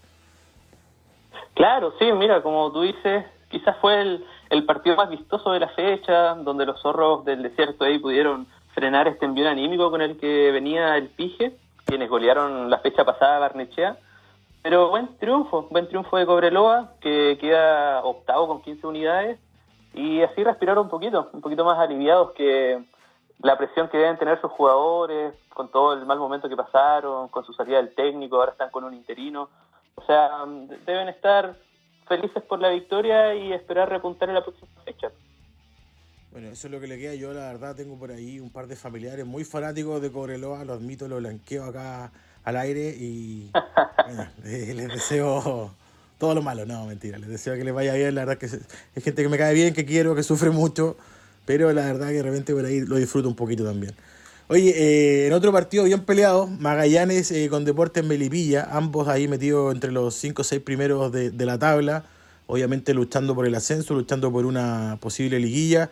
Claro, 1.60 1.92
sí, 1.98 2.10
mira, 2.12 2.42
como 2.42 2.72
tú 2.72 2.80
dices, 2.80 3.26
quizás 3.50 3.76
fue 3.82 4.00
el, 4.48 4.64
partido 4.64 4.96
más 4.96 5.10
vistoso 5.10 5.52
de 5.52 5.60
la 5.60 5.68
fecha, 5.68 6.34
donde 6.36 6.64
los 6.64 6.80
zorros 6.80 7.22
del 7.26 7.42
desierto 7.42 7.84
ahí 7.84 7.98
pudieron 7.98 8.46
frenar 8.72 9.06
este 9.08 9.26
envío 9.26 9.46
anímico 9.46 9.90
con 9.90 10.00
el 10.00 10.18
que 10.18 10.50
venía 10.52 10.96
el 10.96 11.08
Pige, 11.10 11.58
quienes 11.84 12.08
golearon 12.08 12.70
la 12.70 12.78
fecha 12.78 13.04
pasada 13.04 13.36
a 13.36 13.40
Barnechea. 13.40 13.98
Pero 14.62 14.88
buen 14.88 15.18
triunfo, 15.18 15.68
buen 15.70 15.86
triunfo 15.86 16.16
de 16.16 16.24
Cobreloa, 16.24 16.92
que 16.98 17.36
queda 17.38 18.02
octavo 18.04 18.48
con 18.48 18.62
15 18.62 18.86
unidades, 18.86 19.38
y 19.92 20.22
así 20.22 20.42
respiraron 20.42 20.84
un 20.84 20.90
poquito, 20.90 21.28
un 21.34 21.42
poquito 21.42 21.66
más 21.66 21.78
aliviados 21.78 22.30
que 22.30 22.82
la 23.42 23.58
presión 23.58 23.90
que 23.90 23.98
deben 23.98 24.16
tener 24.16 24.40
sus 24.40 24.50
jugadores, 24.50 25.34
con 25.52 25.70
todo 25.70 25.92
el 25.92 26.06
mal 26.06 26.18
momento 26.18 26.48
que 26.48 26.56
pasaron, 26.56 27.28
con 27.28 27.44
su 27.44 27.52
salida 27.52 27.76
del 27.76 27.94
técnico, 27.94 28.36
ahora 28.36 28.52
están 28.52 28.70
con 28.70 28.84
un 28.84 28.94
interino. 28.94 29.50
O 30.00 30.06
sea, 30.06 30.30
deben 30.86 31.08
estar 31.08 31.54
felices 32.08 32.42
por 32.42 32.58
la 32.58 32.70
victoria 32.70 33.34
y 33.34 33.52
esperar 33.52 33.88
repuntar 33.88 34.28
en 34.28 34.36
la 34.36 34.42
próxima 34.42 34.68
fecha. 34.84 35.10
Bueno, 36.32 36.48
eso 36.48 36.68
es 36.68 36.72
lo 36.72 36.80
que 36.80 36.86
le 36.86 36.98
queda. 36.98 37.14
Yo, 37.14 37.32
la 37.32 37.48
verdad, 37.52 37.76
tengo 37.76 37.98
por 37.98 38.10
ahí 38.10 38.40
un 38.40 38.50
par 38.50 38.66
de 38.66 38.76
familiares 38.76 39.26
muy 39.26 39.44
fanáticos 39.44 40.00
de 40.00 40.10
Cobreloa. 40.10 40.64
Lo 40.64 40.72
admito, 40.72 41.06
lo 41.06 41.16
blanqueo 41.16 41.64
acá 41.64 42.12
al 42.44 42.56
aire 42.56 42.94
y 42.98 43.50
eh, 44.44 44.72
les 44.74 44.88
deseo 44.88 45.70
todo 46.18 46.34
lo 46.34 46.42
malo. 46.42 46.64
No, 46.64 46.86
mentira. 46.86 47.18
Les 47.18 47.28
deseo 47.28 47.54
que 47.56 47.64
les 47.64 47.74
vaya 47.74 47.94
bien. 47.94 48.14
La 48.14 48.24
verdad 48.24 48.38
que 48.38 48.46
es, 48.46 48.58
gente 49.02 49.22
que 49.22 49.28
me 49.28 49.38
cae 49.38 49.54
bien, 49.54 49.74
que 49.74 49.84
quiero, 49.84 50.14
que 50.14 50.22
sufre 50.22 50.50
mucho. 50.50 50.96
Pero 51.46 51.72
la 51.72 51.84
verdad 51.84 52.08
que 52.08 52.14
de 52.14 52.22
repente 52.22 52.54
por 52.54 52.64
ahí 52.64 52.80
lo 52.80 52.96
disfruto 52.96 53.28
un 53.28 53.36
poquito 53.36 53.64
también. 53.64 53.94
Oye, 54.52 54.70
eh, 54.70 55.26
en 55.28 55.32
otro 55.32 55.52
partido 55.52 55.84
bien 55.84 56.00
peleado, 56.00 56.48
Magallanes 56.48 57.30
eh, 57.30 57.48
con 57.48 57.64
Deportes 57.64 58.04
Melipilla, 58.04 58.66
ambos 58.72 59.06
ahí 59.06 59.28
metidos 59.28 59.72
entre 59.72 59.92
los 59.92 60.16
5 60.16 60.42
o 60.42 60.44
6 60.44 60.60
primeros 60.62 61.12
de, 61.12 61.30
la 61.46 61.56
tabla, 61.56 62.02
obviamente 62.48 62.92
luchando 62.92 63.36
por 63.36 63.46
el 63.46 63.54
ascenso, 63.54 63.94
luchando 63.94 64.32
por 64.32 64.46
una 64.46 64.98
posible 65.00 65.38
liguilla, 65.38 65.88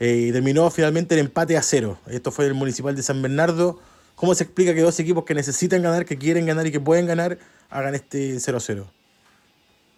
eh, 0.00 0.26
y 0.26 0.32
terminó 0.32 0.68
finalmente 0.72 1.14
el 1.14 1.20
empate 1.20 1.56
a 1.56 1.62
cero. 1.62 1.98
Esto 2.08 2.32
fue 2.32 2.46
el 2.46 2.54
Municipal 2.54 2.96
de 2.96 3.04
San 3.04 3.22
Bernardo. 3.22 3.78
¿Cómo 4.16 4.34
se 4.34 4.42
explica 4.42 4.74
que 4.74 4.80
dos 4.80 4.98
equipos 4.98 5.24
que 5.24 5.34
necesitan 5.34 5.80
ganar, 5.80 6.04
que 6.04 6.18
quieren 6.18 6.46
ganar 6.46 6.66
y 6.66 6.72
que 6.72 6.80
pueden 6.80 7.06
ganar, 7.06 7.38
hagan 7.70 7.94
este 7.94 8.34
0-0? 8.38 8.86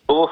Uf, 0.09 0.31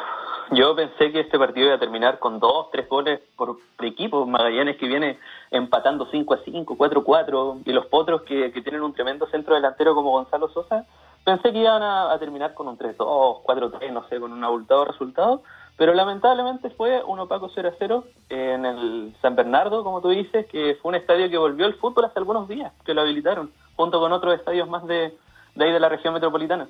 yo 0.53 0.75
pensé 0.75 1.13
que 1.13 1.21
este 1.21 1.39
partido 1.39 1.67
iba 1.67 1.77
a 1.77 1.81
terminar 1.81 2.19
con 2.19 2.41
dos, 2.41 2.71
tres 2.73 2.89
goles 2.89 3.21
por, 3.37 3.59
equipo. 3.83 4.27
Magallanes 4.27 4.77
que 4.77 4.87
viene 4.87 5.19
empatando 5.51 6.09
5 6.11 6.35
a 6.35 6.39
5, 6.45 6.77
4 6.77 7.01
a 7.01 7.05
4, 7.05 7.59
y 7.65 7.73
los 7.73 7.87
potros 7.87 8.23
que, 8.23 8.51
tienen 8.51 8.83
un 8.83 8.93
tremendo 8.93 9.27
centro 9.29 9.55
delantero 9.55 9.95
como 9.95 10.11
Gonzalo 10.11 10.49
Sosa. 10.49 10.87
Pensé 11.25 11.53
que 11.53 11.59
iban 11.59 11.83
a, 11.83 12.17
terminar 12.19 12.55
con 12.55 12.67
un 12.67 12.79
3-2, 12.79 13.43
4-3, 13.43 13.93
no 13.93 14.09
sé, 14.09 14.19
con 14.19 14.33
un 14.33 14.43
abultado 14.43 14.87
resultado. 14.87 15.43
Pero 15.77 15.95
lamentablemente 15.95 16.71
fue 16.71 17.03
un 17.05 17.21
opaco 17.21 17.51
0 17.55 17.69
a 17.69 17.77
0 17.79 18.05
en 18.29 18.67
el 18.67 19.17
San 19.23 19.37
Bernardo, 19.37 19.85
como 19.85 20.03
tú 20.03 20.11
dices, 20.11 20.47
que 20.47 20.77
fue 20.83 20.91
un 20.91 20.97
estadio 20.97 21.31
que 21.31 21.39
volvió 21.39 21.67
al 21.67 21.75
fútbol 21.75 22.07
hace 22.07 22.19
algunos 22.19 22.49
días, 22.49 22.73
que 22.85 22.93
lo 22.93 23.03
habilitaron, 23.03 23.53
junto 23.77 24.01
con 24.01 24.13
otros 24.13 24.35
estadios 24.35 24.69
más 24.69 24.87
de, 24.87 25.17
ahí 25.59 25.73
de 25.73 25.81
la 25.81 25.89
región 25.89 26.13
metropolitana. 26.13 26.69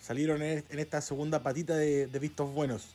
Salieron 0.00 0.42
en, 0.42 0.64
esta 0.70 1.00
segunda 1.00 1.42
patita 1.42 1.76
de 1.76 2.18
vistos 2.20 2.52
buenos. 2.52 2.94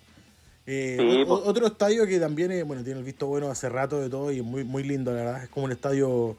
Eh, 0.70 1.24
pues. 1.26 1.42
Otro 1.46 1.66
estadio 1.66 2.06
que 2.06 2.20
también 2.20 2.68
bueno, 2.68 2.84
tiene 2.84 3.00
el 3.00 3.06
visto 3.06 3.26
bueno 3.26 3.50
hace 3.50 3.70
rato 3.70 4.02
de 4.02 4.10
todo 4.10 4.34
y 4.34 4.40
es 4.40 4.44
muy, 4.44 4.66
muy 4.66 4.84
lindo, 4.84 5.12
la 5.14 5.24
verdad. 5.24 5.44
Es 5.44 5.50
como 5.50 5.66
un 5.66 5.72
estadio, 5.72 6.36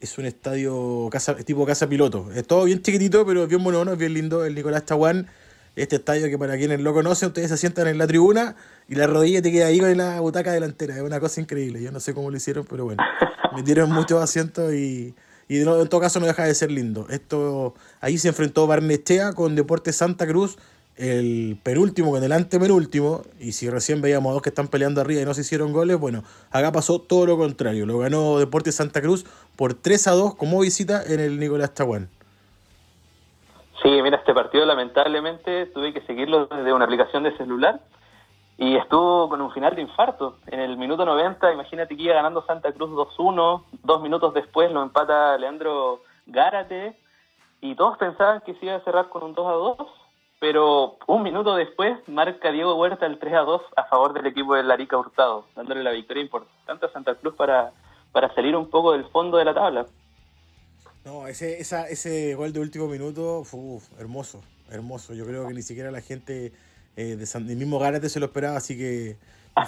es 0.00 0.16
un 0.18 0.24
estadio 0.24 1.08
casa, 1.10 1.34
tipo 1.34 1.66
casa 1.66 1.88
piloto. 1.88 2.30
Es 2.32 2.46
todo 2.46 2.64
bien 2.64 2.80
chiquitito, 2.80 3.26
pero 3.26 3.42
es 3.42 3.48
bien 3.48 3.60
monono, 3.60 3.92
es 3.92 3.98
bien 3.98 4.14
lindo. 4.14 4.44
El 4.44 4.54
Nicolás 4.54 4.84
Chaguán, 4.84 5.26
este 5.74 5.96
estadio 5.96 6.28
que 6.28 6.38
para 6.38 6.56
quienes 6.56 6.80
lo 6.80 6.94
conocen, 6.94 7.28
ustedes 7.28 7.50
se 7.50 7.56
sientan 7.56 7.88
en 7.88 7.98
la 7.98 8.06
tribuna 8.06 8.54
y 8.88 8.94
la 8.94 9.08
rodilla 9.08 9.42
te 9.42 9.50
queda 9.50 9.66
ahí 9.66 9.80
con 9.80 9.96
la 9.96 10.20
butaca 10.20 10.52
delantera. 10.52 10.94
Es 10.94 11.02
una 11.02 11.18
cosa 11.18 11.40
increíble. 11.40 11.82
Yo 11.82 11.90
no 11.90 11.98
sé 11.98 12.14
cómo 12.14 12.30
lo 12.30 12.36
hicieron, 12.36 12.64
pero 12.70 12.84
bueno, 12.84 13.02
metieron 13.56 13.90
muchos 13.90 14.22
asientos 14.22 14.72
y, 14.74 15.16
y 15.48 15.58
en 15.58 15.88
todo 15.88 16.00
caso 16.00 16.20
no 16.20 16.26
deja 16.26 16.44
de 16.44 16.54
ser 16.54 16.70
lindo. 16.70 17.08
Esto, 17.10 17.74
ahí 18.00 18.16
se 18.16 18.28
enfrentó 18.28 18.68
Barnechea 18.68 19.32
con 19.32 19.56
Deportes 19.56 19.96
Santa 19.96 20.24
Cruz 20.24 20.56
el 20.96 21.58
penúltimo 21.62 22.10
con 22.10 22.24
el 22.24 22.32
antepenúltimo, 22.32 23.22
y 23.38 23.52
si 23.52 23.68
recién 23.68 24.00
veíamos 24.00 24.30
a 24.30 24.34
dos 24.34 24.42
que 24.42 24.48
están 24.48 24.68
peleando 24.68 25.00
arriba 25.00 25.20
y 25.20 25.24
no 25.24 25.34
se 25.34 25.42
hicieron 25.42 25.72
goles, 25.72 25.98
bueno, 25.98 26.22
acá 26.50 26.72
pasó 26.72 27.00
todo 27.00 27.26
lo 27.26 27.36
contrario. 27.36 27.84
Lo 27.86 27.98
ganó 27.98 28.38
Deportes 28.38 28.76
Santa 28.76 29.02
Cruz 29.02 29.24
por 29.56 29.74
3 29.74 30.08
a 30.08 30.12
2 30.12 30.34
como 30.36 30.60
visita 30.60 31.02
en 31.04 31.20
el 31.20 31.38
Nicolás 31.38 31.74
Chaguán. 31.74 32.08
Sí, 33.82 33.90
mira, 34.02 34.16
este 34.16 34.32
partido 34.32 34.64
lamentablemente 34.64 35.66
tuve 35.66 35.92
que 35.92 36.00
seguirlo 36.02 36.46
desde 36.46 36.72
una 36.72 36.86
aplicación 36.86 37.24
de 37.24 37.36
celular 37.36 37.80
y 38.56 38.76
estuvo 38.76 39.28
con 39.28 39.42
un 39.42 39.52
final 39.52 39.74
de 39.74 39.82
infarto. 39.82 40.38
En 40.46 40.60
el 40.60 40.78
minuto 40.78 41.04
90, 41.04 41.52
imagínate 41.52 41.94
que 41.94 42.04
iba 42.04 42.14
ganando 42.14 42.44
Santa 42.46 42.72
Cruz 42.72 42.90
2-1, 42.90 43.64
dos 43.82 44.02
minutos 44.02 44.32
después 44.32 44.72
lo 44.72 44.82
empata 44.82 45.36
Leandro 45.36 46.00
Gárate 46.24 46.98
y 47.60 47.74
todos 47.74 47.98
pensaban 47.98 48.40
que 48.46 48.54
se 48.54 48.64
iba 48.64 48.76
a 48.76 48.80
cerrar 48.80 49.10
con 49.10 49.22
un 49.22 49.34
2 49.34 49.46
a 49.46 49.52
2 49.52 49.76
pero 50.38 50.98
un 51.06 51.22
minuto 51.22 51.56
después 51.56 51.96
marca 52.06 52.52
Diego 52.52 52.76
Huerta 52.76 53.06
el 53.06 53.18
3 53.18 53.34
a 53.34 53.40
2 53.40 53.62
a 53.76 53.84
favor 53.84 54.12
del 54.12 54.26
equipo 54.26 54.54
de 54.54 54.62
Larica 54.62 54.98
Hurtado, 54.98 55.46
dándole 55.56 55.82
la 55.82 55.92
victoria 55.92 56.22
importante 56.22 56.86
a 56.86 56.92
Santa 56.92 57.14
Cruz 57.14 57.34
para, 57.34 57.72
para 58.12 58.34
salir 58.34 58.54
un 58.54 58.68
poco 58.68 58.92
del 58.92 59.04
fondo 59.06 59.38
de 59.38 59.44
la 59.44 59.54
tabla. 59.54 59.86
No, 61.04 61.26
ese, 61.26 61.60
esa, 61.60 61.88
ese 61.88 62.34
gol 62.34 62.52
de 62.52 62.60
último 62.60 62.86
minuto 62.88 63.44
fue 63.44 63.60
hermoso, 63.98 64.42
hermoso. 64.70 65.14
Yo 65.14 65.24
creo 65.24 65.46
que 65.46 65.54
ni 65.54 65.62
siquiera 65.62 65.90
la 65.90 66.00
gente 66.00 66.52
eh, 66.96 67.16
de 67.16 67.26
San, 67.26 67.46
del 67.46 67.56
mismo 67.56 67.78
Gárate 67.78 68.08
se 68.08 68.20
lo 68.20 68.26
esperaba, 68.26 68.56
así 68.56 68.76
que 68.76 69.16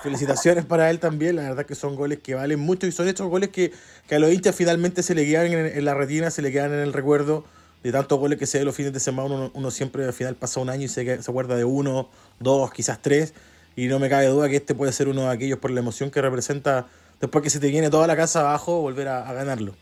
felicitaciones 0.02 0.66
para 0.66 0.90
él 0.90 0.98
también. 0.98 1.37
La 1.37 1.42
verdad 1.42 1.64
que 1.64 1.76
son 1.76 1.96
goles 1.96 2.18
que 2.18 2.34
valen 2.34 2.60
mucho 2.60 2.87
y 2.87 2.92
son 2.92 3.08
estos 3.08 3.28
goles 3.28 3.50
que, 3.50 3.72
que 4.06 4.16
a 4.16 4.18
los 4.18 4.30
hinchas 4.32 4.54
finalmente 4.54 5.02
se 5.02 5.14
le 5.14 5.25
quedan 5.25 5.46
en, 5.46 5.66
en 5.66 5.84
la 5.84 5.94
retina, 5.94 6.30
se 6.30 6.42
le 6.42 6.52
quedan 6.52 6.72
en 6.72 6.80
el 6.80 6.92
recuerdo 6.92 7.44
de 7.82 7.92
tantos 7.92 8.18
goles 8.18 8.38
que 8.38 8.47
se 8.47 8.58
ve 8.58 8.64
los 8.64 8.75
fines 8.75 8.92
de 8.92 9.00
semana, 9.00 9.50
uno, 9.52 9.70
siempre 9.70 10.04
al 10.04 10.12
final 10.12 10.35
pasa 10.35 10.61
un 10.61 10.70
año 10.70 10.85
y 10.85 10.88
se, 10.88 11.23
se 11.23 11.30
acuerda 11.30 11.56
de 11.56 11.64
uno, 11.64 12.08
dos, 12.40 12.73
quizás 12.73 13.00
tres, 13.00 13.35
y 13.76 13.87
no 13.87 13.99
me 13.99 14.08
cabe 14.08 14.26
duda 14.26 14.49
que 14.49 14.56
este 14.56 14.75
puede 14.75 14.92
ser 14.92 15.08
uno 15.08 15.23
de 15.23 15.30
aquellos 15.30 15.58
por 15.58 15.70
la 15.70 15.80
emoción 15.80 16.11
que 16.11 16.20
representa 16.20 16.87
después 17.20 17.42
que 17.42 17.50
se 17.50 17.61
te 17.61 17.68
viene 17.68 17.90
toda 17.90 18.06
la 18.06 18.16
casa 18.16 18.40
abajo, 18.40 18.80
volver 18.80 19.08
a, 19.08 19.32
ganarlo. 19.32 19.73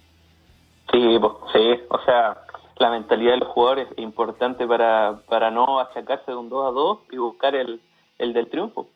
Sí, 0.93 1.19
pues, 1.19 1.33
sí, 1.53 1.83
o 1.89 1.99
sea, 2.05 2.43
la 2.79 2.91
mentalidad 2.91 3.33
de 3.33 3.39
los 3.39 3.49
jugadores 3.49 3.89
es 3.93 3.99
importante 3.99 4.67
para, 4.67 5.21
para 5.29 5.51
no 5.51 5.81
achacarse 5.81 6.31
de 6.31 6.37
un 6.37 6.49
2 6.49 6.69
a 6.69 6.71
2 6.71 6.99
y 7.13 7.17
buscar 7.17 7.55
el, 7.55 7.81
el 8.19 8.33
del 8.33 8.49
triunfo. 8.49 8.89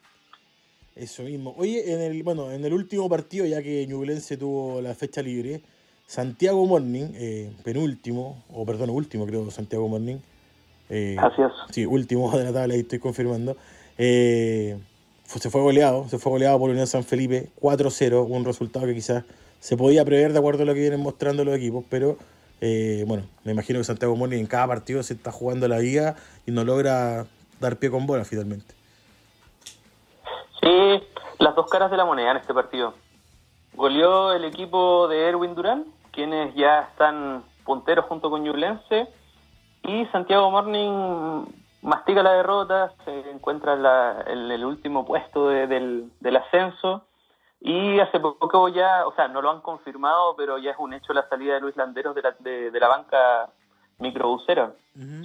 Eso 0.95 1.23
mismo. 1.23 1.55
Oye, 1.57 1.93
en 1.93 2.01
el, 2.01 2.23
bueno, 2.23 2.51
en 2.51 2.65
el 2.65 2.73
último 2.73 3.09
partido, 3.09 3.47
ya 3.47 3.63
que 3.63 3.87
Ñublense 3.87 4.37
tuvo 4.37 4.81
la 4.81 4.95
fecha 4.95 5.23
libre, 5.23 5.63
Santiago 6.11 6.67
Morning, 6.67 7.13
eh, 7.15 7.53
penúltimo, 7.63 8.43
o 8.53 8.67
perdón, 8.67 8.91
último 8.91 9.27
creo, 9.27 9.49
Santiago 9.53 9.87
Morning. 9.87 10.17
Eh, 10.89 11.15
Así 11.17 11.41
es. 11.41 11.53
Sí, 11.71 11.87
último 11.87 12.33
de 12.37 12.43
la 12.43 12.53
tabla, 12.53 12.75
ahí 12.75 12.81
estoy 12.81 12.99
confirmando. 12.99 13.57
Eh, 13.97 14.77
se 15.23 15.51
fue 15.51 15.61
goleado, 15.61 16.09
se 16.09 16.19
fue 16.19 16.33
goleado 16.33 16.59
por 16.59 16.71
Unión 16.71 16.89
San 16.89 17.05
Felipe, 17.05 17.51
4-0, 17.61 18.27
un 18.29 18.45
resultado 18.45 18.87
que 18.87 18.95
quizás 18.95 19.23
se 19.61 19.77
podía 19.77 20.05
prever 20.05 20.33
de 20.33 20.41
acuerdo 20.41 20.65
a 20.65 20.67
lo 20.67 20.75
que 20.75 20.81
vienen 20.81 20.99
mostrando 20.99 21.45
los 21.45 21.55
equipos, 21.55 21.85
pero 21.89 22.17
bueno, 22.61 23.23
me 23.45 23.53
imagino 23.53 23.79
que 23.79 23.85
Santiago 23.85 24.17
Morning 24.17 24.41
en 24.41 24.47
cada 24.47 24.67
partido 24.67 25.05
se 25.05 25.15
está 25.15 25.31
jugando 25.31 25.69
la 25.69 25.79
vida 25.79 26.17
y 26.45 26.51
no 26.51 26.65
logra 26.65 27.27
dar 27.61 27.77
pie 27.77 27.89
con 27.89 28.09
bola 28.09 28.25
finalmente. 28.25 28.75
Sí, 30.61 31.03
las 31.39 31.55
dos 31.55 31.71
caras 31.71 31.89
de 31.89 31.97
la 31.97 32.05
moneda 32.05 32.33
en 32.33 32.39
este 32.39 32.53
partido. 32.53 32.95
Goleó 33.75 34.33
el 34.33 34.45
equipo 34.45 35.07
de 35.07 35.29
Erwin 35.29 35.55
Durán, 35.55 35.85
quienes 36.13 36.55
ya 36.55 36.83
están 36.91 37.45
punteros 37.65 38.07
junto 38.07 38.31
con 38.31 38.43
Ñublense. 38.43 39.09
Y 39.83 40.07
Santiago 40.07 40.51
Morning 40.51 41.47
mastica 41.83 42.23
la 42.23 42.33
derrota, 42.33 42.93
se 43.05 43.31
encuentra 43.31 44.25
en, 44.27 44.51
el 44.51 44.65
último 44.65 45.07
puesto 45.07 45.49
del, 45.49 46.11
ascenso. 46.37 47.05
Y 47.61 48.01
hace 48.01 48.19
poco 48.21 48.69
ya, 48.69 49.07
o 49.07 49.15
sea, 49.15 49.29
no 49.29 49.43
lo 49.43 49.51
han 49.51 49.61
confirmado, 49.61 50.35
pero 50.37 50.59
ya 50.59 50.71
es 50.73 50.79
un 50.79 50.95
hecho 50.95 51.13
la 51.13 51.29
salida 51.29 51.55
de 51.55 51.61
Luis 51.61 51.77
Landeros 51.77 52.15
de 52.15 52.23
la, 52.23 52.35
de, 52.39 52.81
la 52.81 52.89
banca 52.89 53.51
microbusera. 53.99 54.73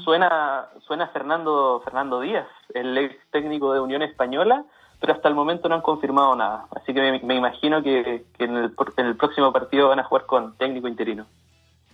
Suena 0.04 0.68
suena 0.86 1.08
Fernando 1.08 1.82
Fernando 1.84 2.20
Díaz, 2.20 2.48
el 2.74 2.98
ex 2.98 3.16
técnico 3.32 3.74
de 3.74 3.80
Unión 3.80 4.02
Española, 4.02 4.66
pero 5.00 5.14
hasta 5.14 5.28
el 5.30 5.36
momento 5.36 5.70
no 5.70 5.76
han 5.76 5.82
confirmado 5.82 6.36
nada. 6.36 6.68
Así 6.72 6.94
que 6.94 7.20
me, 7.24 7.36
imagino 7.36 7.84
que, 7.84 8.26
en, 8.40 8.56
el, 8.56 8.74
en, 8.98 9.06
el, 9.06 9.16
próximo 9.16 9.52
partido 9.52 9.90
van 9.90 10.00
a 10.00 10.04
jugar 10.04 10.26
con 10.26 10.56
técnico 10.58 10.88
interino. 10.88 11.26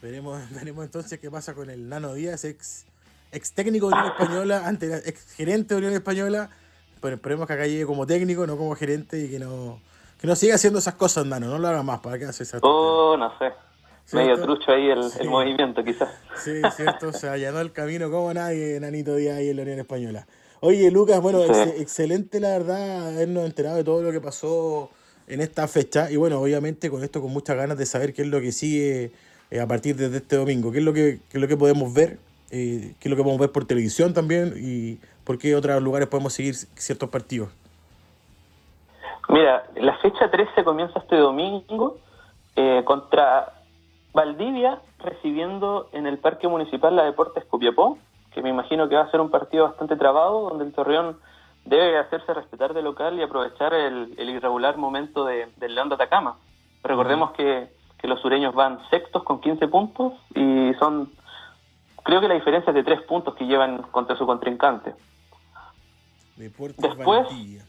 Veremos, 0.01 0.41
veremos 0.51 0.85
entonces 0.85 1.19
qué 1.19 1.29
pasa 1.29 1.53
con 1.53 1.69
el 1.69 1.89
Nano 1.89 2.13
Díaz, 2.13 2.45
ex, 2.45 2.85
ex 3.31 3.53
técnico 3.53 3.89
de 3.89 3.95
Unión 3.95 4.07
Española, 4.07 4.63
ante 4.65 5.09
ex 5.09 5.33
gerente 5.33 5.73
de 5.73 5.79
Unión 5.79 5.93
Española. 5.93 6.49
Pero 7.01 7.15
esperemos 7.15 7.47
que 7.47 7.53
acá 7.53 7.65
llegue 7.65 7.85
como 7.85 8.05
técnico, 8.05 8.45
no 8.45 8.57
como 8.57 8.75
gerente 8.75 9.19
y 9.19 9.29
que 9.29 9.39
no, 9.39 9.79
que 10.19 10.27
no 10.27 10.35
siga 10.35 10.55
haciendo 10.55 10.79
esas 10.79 10.93
cosas, 10.95 11.25
Nano. 11.25 11.47
No 11.47 11.57
lo 11.57 11.67
haga 11.67 11.81
más, 11.81 11.99
¿para 11.99 12.19
qué 12.19 12.25
hace 12.25 12.43
esa 12.43 12.59
Oh, 12.61 13.17
no 13.17 13.37
sé. 13.39 13.51
Medio 14.13 14.41
trucho 14.41 14.71
ahí 14.71 14.89
el, 14.89 15.01
el, 15.19 15.29
movimiento, 15.29 15.83
quizás. 15.83 16.09
Sí, 16.35 16.61
cierto. 16.75 17.13
Se 17.13 17.29
allanó 17.29 17.61
el 17.61 17.71
camino 17.71 18.11
como 18.11 18.33
nadie, 18.33 18.79
Nanito 18.79 19.15
Díaz, 19.15 19.37
ahí 19.37 19.49
en 19.49 19.55
la 19.55 19.61
Unión 19.63 19.79
Española. 19.79 20.25
Oye, 20.63 20.91
Lucas, 20.91 21.19
bueno, 21.21 21.39
excelente 21.43 22.39
la 22.39 22.49
verdad 22.49 23.07
habernos 23.07 23.45
enterado 23.45 23.77
de 23.77 23.83
todo 23.83 24.03
lo 24.03 24.11
que 24.11 24.21
pasó 24.21 24.91
en 25.27 25.41
esta 25.41 25.67
fecha. 25.67 26.11
Y 26.11 26.17
bueno, 26.17 26.39
obviamente 26.39 26.91
con 26.91 27.03
esto 27.03 27.19
con 27.19 27.33
muchas 27.33 27.57
ganas 27.57 27.79
de 27.79 27.87
saber 27.87 28.13
qué 28.13 28.21
es 28.21 28.27
lo 28.27 28.39
que 28.41 28.51
sigue 28.51 29.11
eh, 29.49 29.59
a 29.59 29.65
partir 29.65 29.95
de 29.95 30.15
este 30.15 30.35
domingo, 30.35 30.71
qué 30.71 30.77
es 30.77 30.83
lo 30.83 30.93
que, 30.93 31.19
qué 31.31 31.37
es 31.39 31.41
lo 31.41 31.47
que 31.47 31.57
podemos 31.57 31.91
ver, 31.91 32.19
eh, 32.51 32.93
qué 32.99 33.09
es 33.09 33.09
lo 33.09 33.15
que 33.15 33.23
podemos 33.23 33.39
ver 33.39 33.51
por 33.51 33.65
televisión 33.65 34.13
también 34.13 34.53
y 34.55 34.99
por 35.23 35.39
qué 35.39 35.55
otros 35.55 35.81
lugares 35.81 36.07
podemos 36.07 36.33
seguir 36.33 36.53
ciertos 36.53 37.09
partidos. 37.09 37.49
Mira, 39.29 39.63
la 39.77 39.97
fecha 39.97 40.29
13 40.29 40.63
comienza 40.63 40.99
este 40.99 41.15
domingo 41.15 41.97
eh, 42.55 42.83
contra 42.85 43.63
Valdivia 44.13 44.79
recibiendo 44.99 45.89
en 45.91 46.05
el 46.05 46.19
Parque 46.19 46.47
Municipal 46.47 46.95
la 46.95 47.05
Deportes 47.05 47.45
Copiapó 47.45 47.97
que 48.33 48.41
me 48.41 48.49
imagino 48.49 48.87
que 48.87 48.95
va 48.95 49.03
a 49.03 49.11
ser 49.11 49.19
un 49.19 49.29
partido 49.29 49.65
bastante 49.65 49.95
trabado, 49.95 50.49
donde 50.49 50.65
el 50.65 50.73
Torreón 50.73 51.17
debe 51.65 51.97
hacerse 51.97 52.33
respetar 52.33 52.73
de 52.73 52.81
local 52.81 53.17
y 53.19 53.23
aprovechar 53.23 53.73
el, 53.73 54.15
irregular 54.17 54.77
momento 54.77 55.25
de, 55.25 55.47
del 55.57 55.75
León 55.75 55.89
de 55.89 55.95
Atacama. 55.95 56.37
Recordemos 56.83 57.31
que, 57.31 57.69
que, 57.99 58.07
los 58.07 58.19
sureños 58.21 58.55
van 58.55 58.79
sextos 58.89 59.23
con 59.23 59.41
15 59.41 59.67
puntos 59.67 60.13
y 60.33 60.73
son, 60.79 61.11
creo 62.03 62.21
que 62.21 62.27
la 62.27 62.33
diferencia 62.33 62.71
es 62.71 62.75
de 62.75 62.83
3 62.83 63.01
puntos 63.03 63.35
que 63.35 63.45
llevan 63.45 63.83
contra 63.91 64.15
su 64.15 64.25
contrincante. 64.25 64.95
Deportes 66.35 66.81
Después, 66.81 67.27
Valdivia. 67.27 67.65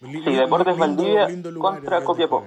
Sí, 0.00 0.34
Deportes 0.34 0.76
Valdivia 0.76 1.28
contra 1.58 2.04
Copiapó. 2.04 2.44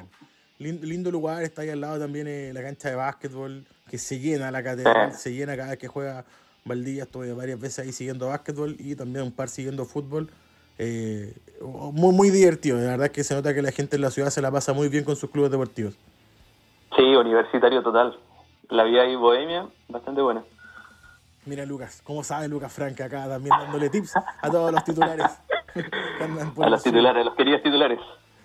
Lindo, 0.57 1.11
lugar, 1.11 1.43
está 1.43 1.63
ahí 1.63 1.69
al 1.69 1.81
lado 1.81 1.99
también 1.99 2.27
eh, 2.27 2.51
la 2.53 2.61
cancha 2.61 2.89
de 2.89 2.95
básquetbol, 2.95 3.65
que 3.89 3.97
se 3.97 4.19
llena 4.19 4.51
la 4.51 4.63
catedral, 4.63 5.11
se 5.11 5.33
llena 5.33 5.57
cada 5.57 5.71
vez 5.71 5.79
que 5.79 5.89
juega 5.89 6.23
Valdivia. 6.67 7.03
Estuve 7.03 7.31
varias 7.33 7.59
veces 7.59 7.85
ahí 7.85 7.91
siguiendo 7.91 8.29
básquetbol 8.29 8.75
y 8.79 8.95
también 8.95 9.25
un 9.25 9.31
par 9.31 9.49
siguiendo 9.49 9.85
fútbol. 9.85 10.31
Eh, 10.79 11.31
muy, 11.61 12.11
muy 12.11 12.31
divertido, 12.31 12.77
de 12.77 12.87
verdad 12.87 13.11
que 13.11 13.23
se 13.23 13.35
nota 13.35 13.53
que 13.53 13.61
la 13.61 13.71
gente 13.71 13.97
en 13.97 14.01
la 14.01 14.09
ciudad 14.09 14.31
se 14.31 14.41
la 14.41 14.51
pasa 14.51 14.73
muy 14.73 14.89
bien 14.89 15.03
con 15.03 15.15
sus 15.15 15.29
clubes 15.29 15.51
deportivos. 15.51 15.95
Sí, 16.97 17.03
universitario 17.03 17.83
total. 17.83 18.17
La 18.69 18.83
vida 18.83 19.03
ahí 19.03 19.15
bohemia, 19.15 19.67
bastante 19.89 20.21
buena. 20.21 20.43
Mira 21.45 21.67
Lucas, 21.67 22.01
¿cómo 22.03 22.23
sabe 22.23 22.47
Lucas 22.47 22.73
Franca 22.73 23.05
acá 23.05 23.27
también 23.27 23.55
dándole 23.59 23.91
tips 23.91 24.13
a 24.41 24.49
todos 24.49 24.71
los 24.71 24.83
titulares? 24.83 25.27
a 26.59 26.69
los 26.69 26.81
titulares, 26.81 27.21
a 27.21 27.25
los 27.25 27.35
queridos 27.35 27.61
titulares. 27.61 27.99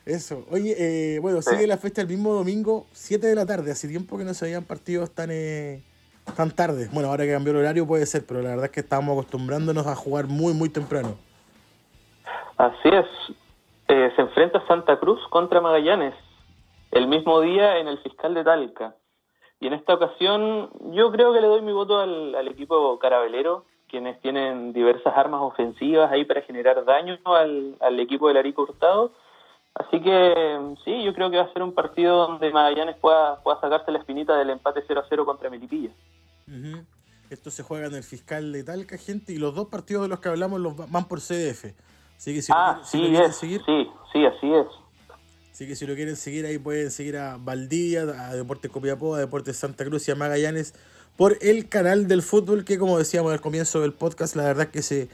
Eso. 0.05 0.45
Oye, 0.51 0.77
eh, 0.79 1.21
bueno, 1.21 1.41
sigue 1.41 1.67
la 1.67 1.79
fecha 1.79 2.03
el 2.03 2.09
mismo 2.09 2.35
domingo, 2.35 2.87
7 2.93 3.27
de 3.27 3.35
la 3.35 3.47
tarde. 3.47 3.73
Hace 3.73 3.89
tiempo 3.89 4.19
que 4.19 4.25
no 4.25 4.35
se 4.35 4.45
habían 4.45 4.65
partidos 4.65 5.11
tan, 5.11 5.31
eh, 5.33 5.83
tan 6.37 6.51
tarde. 6.51 6.89
Bueno, 6.93 7.09
ahora 7.09 7.25
que 7.25 7.33
cambió 7.33 7.53
el 7.53 7.59
horario 7.59 7.87
puede 7.87 8.07
ser, 8.07 8.25
pero 8.27 8.43
la 8.43 8.51
verdad 8.51 8.67
es 8.67 8.71
que 8.71 8.81
estábamos 8.81 9.13
acostumbrándonos 9.13 9.87
a 9.87 9.95
jugar 9.95 10.27
muy, 10.27 10.55
muy 10.55 10.69
temprano. 10.69 11.17
Así 12.57 12.89
es. 12.89 13.07
Eh, 13.89 14.13
se 14.15 14.23
enfrenta 14.23 14.65
Santa 14.67 14.99
Cruz 14.99 15.21
contra 15.31 15.61
Magallanes 15.61 16.15
el 16.93 17.07
mismo 17.07 17.41
día 17.41 17.79
en 17.79 17.89
el 17.89 17.99
fiscal 17.99 18.35
de 18.35 18.45
Talca. 18.45 18.95
Y 19.61 19.67
en 19.67 19.75
esta 19.75 19.95
ocasión 19.95 20.71
yo 20.93 21.11
creo 21.13 21.33
que 21.33 21.41
le 21.41 21.47
doy 21.47 21.63
mi 21.63 21.73
voto 21.73 21.99
al, 21.99 22.35
al 22.35 22.49
equipo 22.49 22.99
carabelero, 22.99 23.65
quienes 23.89 24.21
tienen 24.21 24.73
diversas 24.73 25.17
armas 25.17 25.41
ofensivas 25.43 26.11
ahí 26.11 26.25
para 26.25 26.43
generar 26.43 26.85
daño 26.85 27.19
al, 27.25 27.77
al 27.81 28.01
equipo 28.01 28.29
del 28.29 28.39
Arico 28.39 28.63
Hurtado 28.63 29.13
Así 29.75 30.01
que 30.03 30.75
sí, 30.85 31.05
yo 31.05 31.15
creo 31.15 31.31
que 31.31 31.37
va 31.37 31.45
a 31.45 31.53
ser 31.53 31.63
un 31.63 31.75
partido 31.75 32.27
donde 32.27 32.51
Magallanes 32.51 32.97
pueda, 32.97 33.41
pueda 33.43 33.61
sacarse 33.61 33.91
la 33.93 33.99
espinita 33.99 34.37
del 34.37 34.51
empate 34.51 34.83
0 34.87 35.01
a 35.01 35.07
0 35.09 35.25
contra 35.25 35.49
Melipilla. 35.49 35.91
Esto 37.31 37.51
se 37.51 37.63
juega 37.63 37.87
en 37.87 37.95
el 37.95 38.03
fiscal 38.03 38.53
de 38.53 38.65
Talca, 38.65 38.99
gente, 38.99 39.33
y 39.33 39.37
los 39.37 39.55
dos 39.55 39.69
partidos 39.69 40.03
de 40.03 40.09
los 40.09 40.21
que 40.21 40.29
hablamos 40.29 40.61
los 40.61 40.77
van 40.77 41.07
por 41.07 41.21
CDF. 41.21 41.67
Así 42.17 42.35
que 42.35 42.43
si 42.43 42.53
ah, 42.55 42.77
lo, 42.79 42.85
sí, 42.85 42.99
quieren 42.99 43.33
seguir. 43.33 43.63
Sí, 43.65 43.89
sí, 44.13 44.27
así 44.27 44.53
es. 44.53 44.67
Así 45.53 45.67
que 45.67 45.77
si 45.77 45.87
lo 45.87 45.95
quieren 45.95 46.17
seguir 46.17 46.45
ahí 46.47 46.59
pueden 46.59 46.91
seguir 46.91 47.17
a 47.17 47.37
Valdivia, 47.39 48.03
a 48.03 48.35
Deportes 48.35 48.71
Copiapó, 48.71 49.15
a 49.15 49.21
Deportes 49.21 49.57
Santa 49.57 49.85
Cruz 49.85 50.09
y 50.09 50.11
a 50.11 50.15
Magallanes 50.15 50.75
por 51.17 51.37
el 51.43 51.69
canal 51.69 52.09
del 52.09 52.23
fútbol 52.23 52.65
que 52.65 52.79
como 52.79 52.99
decíamos 52.99 53.33
al 53.33 53.41
comienzo 53.41 53.83
del 53.83 53.93
podcast, 53.93 54.37
la 54.37 54.45
verdad 54.45 54.65
es 54.65 54.71
que 54.71 54.83
se 54.83 55.09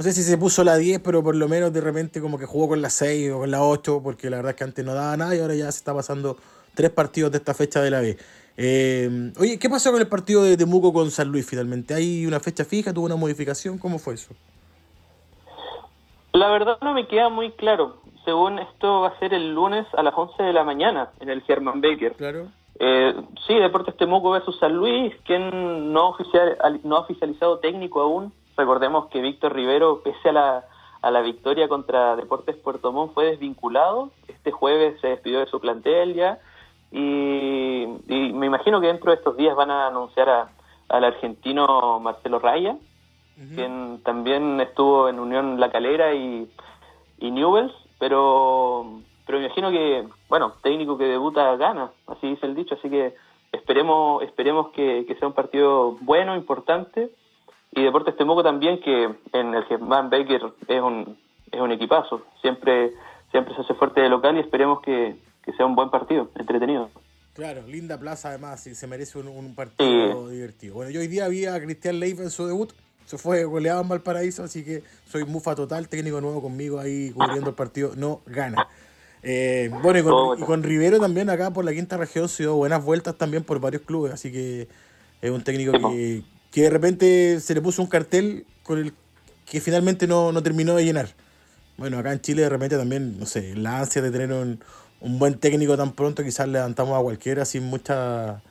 no 0.00 0.04
sé 0.04 0.12
si 0.12 0.22
se 0.22 0.38
puso 0.38 0.64
la 0.64 0.78
10, 0.78 1.00
pero 1.00 1.22
por 1.22 1.36
lo 1.36 1.46
menos 1.46 1.74
de 1.74 1.82
repente 1.82 2.22
como 2.22 2.38
que 2.38 2.46
jugó 2.46 2.68
con 2.68 2.80
la 2.80 2.88
6 2.88 3.32
o 3.32 3.40
con 3.40 3.50
la 3.50 3.62
8, 3.62 4.00
porque 4.02 4.30
la 4.30 4.38
verdad 4.38 4.52
es 4.52 4.56
que 4.56 4.64
antes 4.64 4.82
no 4.82 4.94
daba 4.94 5.14
nada 5.14 5.36
y 5.36 5.40
ahora 5.40 5.54
ya 5.54 5.70
se 5.70 5.76
está 5.76 5.92
pasando 5.92 6.38
tres 6.74 6.88
partidos 6.88 7.30
de 7.32 7.36
esta 7.36 7.52
fecha 7.52 7.82
de 7.82 7.90
la 7.90 8.00
B. 8.00 8.16
Eh, 8.56 9.30
oye, 9.38 9.58
¿qué 9.58 9.68
pasó 9.68 9.92
con 9.92 10.00
el 10.00 10.08
partido 10.08 10.42
de 10.42 10.56
Temuco 10.56 10.94
con 10.94 11.10
San 11.10 11.28
Luis 11.28 11.46
finalmente? 11.46 11.92
¿Hay 11.92 12.24
una 12.24 12.40
fecha 12.40 12.64
fija? 12.64 12.94
¿Tuvo 12.94 13.04
una 13.04 13.16
modificación? 13.16 13.76
¿Cómo 13.76 13.98
fue 13.98 14.14
eso? 14.14 14.32
La 16.32 16.50
verdad 16.50 16.78
no 16.80 16.94
me 16.94 17.06
queda 17.06 17.28
muy 17.28 17.50
claro. 17.50 17.98
Según 18.24 18.58
esto 18.58 19.02
va 19.02 19.08
a 19.08 19.18
ser 19.18 19.34
el 19.34 19.52
lunes 19.52 19.86
a 19.98 20.02
las 20.02 20.14
11 20.16 20.42
de 20.44 20.54
la 20.54 20.64
mañana 20.64 21.10
en 21.20 21.28
el 21.28 21.42
German 21.42 21.82
Baker. 21.82 22.14
Claro. 22.14 22.46
Eh, 22.78 23.14
sí, 23.46 23.54
Deportes 23.54 23.98
Temuco 23.98 24.30
versus 24.30 24.58
San 24.60 24.72
Luis, 24.72 25.12
quien 25.26 25.92
no, 25.92 26.08
oficial, 26.08 26.56
no 26.84 26.96
ha 26.96 27.00
oficializado 27.00 27.58
técnico 27.58 28.00
aún, 28.00 28.32
Recordemos 28.60 29.06
que 29.06 29.22
Víctor 29.22 29.54
Rivero, 29.54 30.02
pese 30.02 30.28
a 30.28 30.32
la, 30.32 30.64
a 31.00 31.10
la 31.10 31.22
victoria 31.22 31.66
contra 31.66 32.14
Deportes 32.14 32.56
Puerto 32.56 32.92
Montt, 32.92 33.14
fue 33.14 33.24
desvinculado. 33.24 34.10
Este 34.28 34.52
jueves 34.52 35.00
se 35.00 35.08
despidió 35.08 35.40
de 35.40 35.46
su 35.46 35.60
plantel 35.60 36.12
ya. 36.12 36.38
Y, 36.92 37.86
me 38.34 38.44
imagino 38.44 38.82
que 38.82 38.88
dentro 38.88 39.12
de 39.12 39.16
estos 39.16 39.34
días 39.38 39.56
van 39.56 39.70
a 39.70 39.86
anunciar 39.86 40.50
al 40.88 41.04
argentino 41.04 42.00
Marcelo 42.00 42.38
Raya, 42.38 42.76
quien 43.54 44.02
también 44.02 44.60
estuvo 44.60 45.08
en 45.08 45.18
Unión 45.18 45.58
La 45.58 45.72
Calera 45.72 46.12
y, 46.12 46.50
y 47.18 47.30
Newells, 47.30 47.72
pero, 47.98 49.00
pero 49.24 49.38
me 49.38 49.46
imagino 49.46 49.70
que, 49.70 50.06
bueno, 50.28 50.52
técnico 50.62 50.98
que 50.98 51.04
debuta 51.04 51.56
gana, 51.56 51.92
así 52.08 52.26
dice 52.28 52.44
el 52.44 52.54
dicho, 52.54 52.74
así 52.74 52.90
que 52.90 53.14
esperemos, 53.52 54.22
esperemos 54.22 54.68
que, 54.72 55.06
que 55.06 55.14
sea 55.14 55.28
un 55.28 55.34
partido 55.34 55.96
bueno, 56.02 56.36
importante 56.36 57.10
y 57.72 57.82
Deportes 57.82 58.16
Temuco 58.16 58.42
también, 58.42 58.80
que 58.80 59.04
en 59.32 59.54
el 59.54 59.64
Germán 59.64 60.10
Baker 60.10 60.42
es 60.66 60.82
un, 60.82 61.16
es 61.52 61.60
un 61.60 61.70
equipazo. 61.72 62.22
Siempre, 62.40 62.92
siempre 63.30 63.54
se 63.54 63.60
hace 63.60 63.74
fuerte 63.74 64.00
de 64.00 64.08
local 64.08 64.36
y 64.36 64.40
esperemos 64.40 64.80
que, 64.82 65.16
sea 65.56 65.66
un 65.66 65.74
buen 65.74 65.90
partido, 65.90 66.30
entretenido. 66.36 66.90
Claro, 67.34 67.62
linda 67.66 67.98
plaza 67.98 68.28
además 68.28 68.66
y 68.66 68.74
se 68.74 68.86
merece 68.86 69.18
un, 69.18 69.54
partido 69.54 70.28
divertido. 70.28 70.74
Bueno, 70.74 70.90
yo 70.90 71.00
hoy 71.00 71.08
día 71.08 71.26
vi 71.28 71.46
a 71.46 71.60
Cristian 71.60 71.98
Leiva 71.98 72.22
en 72.22 72.30
su 72.30 72.46
debut, 72.46 72.72
se 73.04 73.18
fue 73.18 73.44
goleado 73.44 73.80
en 73.82 73.88
Valparaíso, 73.88 74.44
así 74.44 74.64
que 74.64 74.84
soy 75.06 75.24
mufa 75.24 75.54
total, 75.54 75.88
técnico 75.88 76.20
nuevo 76.20 76.40
conmigo 76.40 76.78
ahí 76.78 77.10
cubriendo 77.12 77.50
el 77.50 77.56
partido, 77.56 77.92
no 77.96 78.20
gana. 78.26 78.68
Eh, 79.22 79.70
bueno, 79.82 79.98
y 79.98 80.02
con, 80.02 80.38
y 80.38 80.42
con, 80.44 80.62
Rivero 80.62 80.98
también 80.98 81.30
acá 81.30 81.50
por 81.50 81.64
la 81.64 81.72
quinta 81.72 81.96
región 81.96 82.28
se 82.28 82.44
dio 82.44 82.54
buenas 82.54 82.84
vueltas 82.84 83.16
también 83.16 83.44
por 83.44 83.60
varios 83.60 83.82
clubes, 83.82 84.12
así 84.12 84.30
que 84.32 84.68
es 85.20 85.30
un 85.30 85.42
técnico 85.42 85.72
que, 85.72 86.22
que 86.50 86.62
de 86.62 86.70
repente 86.70 87.40
se 87.40 87.54
le 87.54 87.60
puso 87.60 87.82
un 87.82 87.88
cartel 87.88 88.46
con 88.62 88.78
el 88.78 88.92
que 89.46 89.60
finalmente 89.60 90.06
no, 90.06 90.32
terminó 90.42 90.76
de 90.76 90.84
llenar. 90.84 91.08
Bueno, 91.76 91.98
acá 91.98 92.12
en 92.12 92.20
Chile 92.20 92.42
de 92.42 92.48
repente 92.48 92.76
también, 92.76 93.18
no 93.18 93.26
sé, 93.26 93.54
la 93.56 93.80
ansia 93.80 94.02
de 94.02 94.10
tener 94.10 94.32
un, 94.32 94.60
buen 95.00 95.38
técnico 95.38 95.76
tan 95.76 95.92
pronto, 95.92 96.22
quizás 96.22 96.46
levantamos 96.48 96.98
a 96.98 97.02
cualquiera 97.02 97.44
sin 97.44 97.64
mucha 97.64 98.42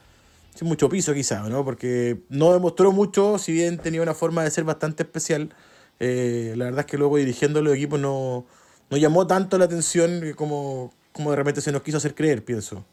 sin 0.55 0.67
mucho 0.67 0.89
piso 0.89 1.13
quizás, 1.13 1.47
¿no? 1.47 1.63
Porque 1.63 2.19
no 2.29 2.51
demostró 2.51 2.91
mucho, 2.91 3.37
si 3.37 3.53
bien 3.53 3.77
tenía 3.77 4.01
una 4.01 4.13
forma 4.13 4.43
de 4.43 4.51
ser 4.51 4.65
bastante 4.65 5.03
especial, 5.03 5.53
eh, 5.99 6.53
la 6.57 6.65
verdad 6.65 6.81
es 6.81 6.85
que 6.87 6.97
luego 6.97 7.17
dirigiendo 7.17 7.61
los 7.61 7.73
equipos 7.75 7.99
no, 7.99 8.45
no 8.89 8.97
llamó 8.97 9.27
tanto 9.27 9.57
la 9.57 9.65
atención 9.65 10.33
como, 10.35 10.91
como 11.13 11.29
de 11.29 11.37
repente 11.37 11.61
se 11.61 11.71
nos 11.71 11.81
quiso 11.83 11.97
hacer 11.97 12.15
creer, 12.15 12.43
pienso. 12.43 12.83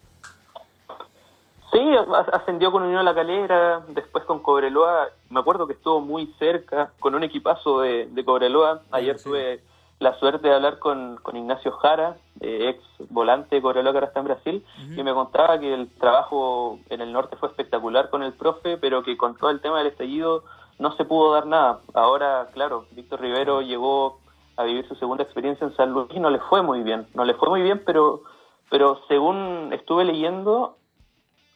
Sí, 1.76 1.84
ascendió 2.32 2.72
con 2.72 2.84
Unión 2.84 3.04
La 3.04 3.14
Calera, 3.14 3.82
después 3.88 4.24
con 4.24 4.38
Cobreloa, 4.38 5.10
me 5.28 5.40
acuerdo 5.40 5.66
que 5.66 5.74
estuvo 5.74 6.00
muy 6.00 6.26
cerca, 6.38 6.92
con 7.00 7.14
un 7.14 7.22
equipazo 7.22 7.80
de, 7.80 8.06
de 8.06 8.24
Cobreloa. 8.24 8.80
Ayer 8.92 9.22
tuve 9.22 9.62
la 9.98 10.18
suerte 10.18 10.48
de 10.48 10.54
hablar 10.54 10.78
con, 10.78 11.18
con 11.22 11.36
Ignacio 11.36 11.72
Jara, 11.72 12.16
ex 12.40 12.82
volante 13.10 13.56
de 13.56 13.60
Cobreloa 13.60 13.92
que 13.92 13.98
ahora 13.98 14.06
está 14.06 14.20
en 14.20 14.24
Brasil, 14.24 14.64
y 14.96 15.02
me 15.02 15.12
contaba 15.12 15.60
que 15.60 15.74
el 15.74 15.90
trabajo 15.98 16.78
en 16.88 17.02
el 17.02 17.12
norte 17.12 17.36
fue 17.36 17.50
espectacular 17.50 18.08
con 18.08 18.22
el 18.22 18.32
profe, 18.32 18.78
pero 18.78 19.02
que 19.02 19.18
con 19.18 19.36
todo 19.36 19.50
el 19.50 19.60
tema 19.60 19.76
del 19.76 19.88
estallido 19.88 20.44
no 20.78 20.92
se 20.96 21.04
pudo 21.04 21.34
dar 21.34 21.44
nada. 21.44 21.80
Ahora, 21.92 22.48
claro, 22.54 22.86
Víctor 22.92 23.20
Rivero 23.20 23.60
llegó 23.60 24.20
a 24.56 24.64
vivir 24.64 24.88
su 24.88 24.94
segunda 24.94 25.24
experiencia 25.24 25.66
en 25.66 25.76
San 25.76 25.90
Luis 25.90 26.06
y 26.14 26.20
no 26.20 26.30
le 26.30 26.38
fue 26.38 26.62
muy 26.62 26.82
bien, 26.82 27.06
no 27.12 27.26
le 27.26 27.34
fue 27.34 27.50
muy 27.50 27.60
bien, 27.60 27.82
pero, 27.84 28.22
pero 28.70 29.02
según 29.08 29.74
estuve 29.74 30.06
leyendo, 30.06 30.78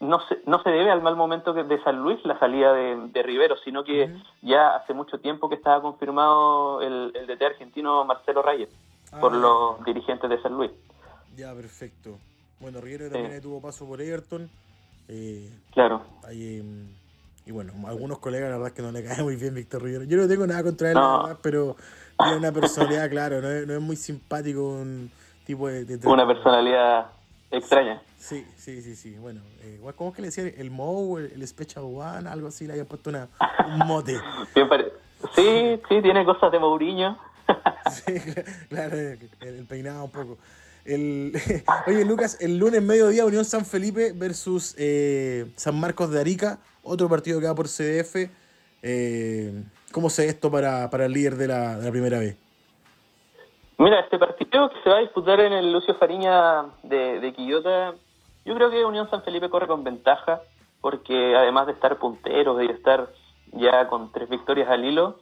no 0.01 0.27
se, 0.27 0.39
no 0.47 0.63
se 0.63 0.71
debe 0.71 0.91
al 0.91 1.03
mal 1.03 1.15
momento 1.15 1.53
de 1.53 1.83
San 1.83 2.03
Luis 2.03 2.19
la 2.25 2.39
salida 2.39 2.73
de, 2.73 3.23
Rivero, 3.23 3.57
sino 3.59 3.85
que 3.85 4.11
ya 4.41 4.77
hace 4.77 4.95
mucho 4.95 5.21
tiempo 5.21 5.49
que 5.49 5.57
estaba 5.57 5.83
confirmado 5.83 6.81
el, 6.81 7.13
el 7.15 7.27
DT 7.27 7.43
argentino 7.43 8.05
Marcelo 8.05 8.43
Reyes 8.43 8.71
por 9.21 9.35
ah, 9.35 9.37
los 9.37 9.85
dirigentes 9.85 10.31
de 10.31 10.41
San 10.41 10.55
Luis. 10.55 10.71
Ya, 11.37 11.55
perfecto. 11.55 12.19
Bueno, 12.61 12.81
Rivero 12.81 13.11
también 13.11 13.41
tuvo 13.43 13.61
paso 13.61 13.87
por 13.87 14.01
Everton. 14.01 14.49
Eh, 15.09 15.51
claro. 15.73 16.03
Em, 16.31 16.89
y 17.45 17.53
bueno, 17.53 17.73
algunos 17.87 18.19
colegas 18.21 18.51
la 18.51 18.57
verdad 18.57 18.69
es 18.69 18.75
que 18.75 18.83
no 18.83 18.93
le 18.93 19.05
cae 19.05 19.23
muy 19.23 19.37
bien 19.37 19.55
Víctor 19.55 19.83
Rivero. 19.83 20.05
Yo 20.05 20.17
no 20.17 20.29
tengo 20.29 20.47
nada 20.47 20.63
contra 20.63 20.93
él, 20.93 20.99
pero 21.43 21.77
tiene 22.19 22.39
una 22.39 22.53
personalidad, 22.59 23.11
claro, 23.11 23.43
no 23.43 23.51
es, 23.51 23.67
no 23.67 23.75
es 23.75 23.81
muy 23.81 23.97
simpático 23.97 24.61
un 24.63 25.11
tipo 25.45 25.69
de 25.69 26.01
una 26.05 26.27
personalidad 26.27 27.07
extraña. 27.51 28.03
Sí, 28.19 28.47
sí, 28.57 28.83
sí, 28.83 28.97
sí. 28.97 29.17
Bueno, 29.19 29.41
eh, 29.63 29.81
¿cómo 29.97 30.11
es 30.11 30.17
que 30.17 30.23
le 30.23 30.29
decían? 30.29 30.53
El 30.57 30.71
Mo, 30.71 31.19
el, 31.19 31.33
el 31.33 31.47
Special 31.49 31.85
One, 31.85 32.29
algo 32.29 32.49
así, 32.49 32.67
le 32.67 32.73
habían 32.73 32.87
puesto 32.87 33.11
una, 33.11 33.29
un 33.67 33.79
mote. 33.87 34.17
sí, 35.35 35.81
sí, 35.89 36.03
tiene 36.03 36.25
cosas 36.25 36.53
de 36.53 36.59
Mourinho. 36.59 37.19
sí, 37.91 38.15
claro, 38.69 38.97
el, 38.97 39.67
peinado 39.67 40.05
un 40.05 40.11
poco. 40.11 40.39
El, 40.85 41.33
oye, 41.87 42.05
Lucas, 42.05 42.39
el 42.41 42.59
lunes 42.59 42.83
mediodía 42.83 43.25
Unión 43.25 43.45
San 43.45 43.65
Felipe 43.65 44.13
versus 44.13 44.75
eh, 44.79 45.51
San 45.57 45.79
Marcos 45.79 46.11
de 46.11 46.21
Arica, 46.21 46.59
otro 46.83 47.09
partido 47.09 47.41
que 47.41 47.47
va 47.47 47.55
por 47.55 47.69
CDF. 47.69 48.31
Eh, 48.83 49.63
cómo 49.93 50.09
se 50.09 50.29
esto 50.29 50.51
para, 50.51 50.89
para 50.91 51.07
el 51.07 51.13
líder 51.13 51.37
de 51.37 51.49
la, 51.49 51.79
de 51.79 51.85
la 51.85 51.91
primera 51.91 52.19
vez? 52.19 52.37
Mira, 53.81 54.01
este 54.01 54.19
partido 54.19 54.69
que 54.69 54.79
se 54.83 54.91
va 54.91 54.97
a 54.97 55.01
disputar 55.01 55.41
en 55.41 55.55
el 55.55 55.73
Lucio 55.73 55.95
Fariña 55.95 56.67
de, 56.83 57.19
de 57.19 57.33
Quillota, 57.33 57.95
yo 58.45 58.55
creo 58.55 58.71
que 58.71 58.85
Unión 58.85 59.09
San 59.09 59.23
Felipe 59.23 59.49
corre 59.49 59.69
con 59.69 59.85
ventaja, 59.85 60.43
porque 60.83 61.35
además 61.35 61.67
de 61.67 61.73
estar 61.73 61.97
punteros 61.97 62.59
de 62.59 62.67
estar 62.67 63.09
ya 63.53 63.89
con 63.89 64.13
tres 64.13 64.29
victorias 64.29 64.69
al 64.69 64.85
hilo, 64.85 65.17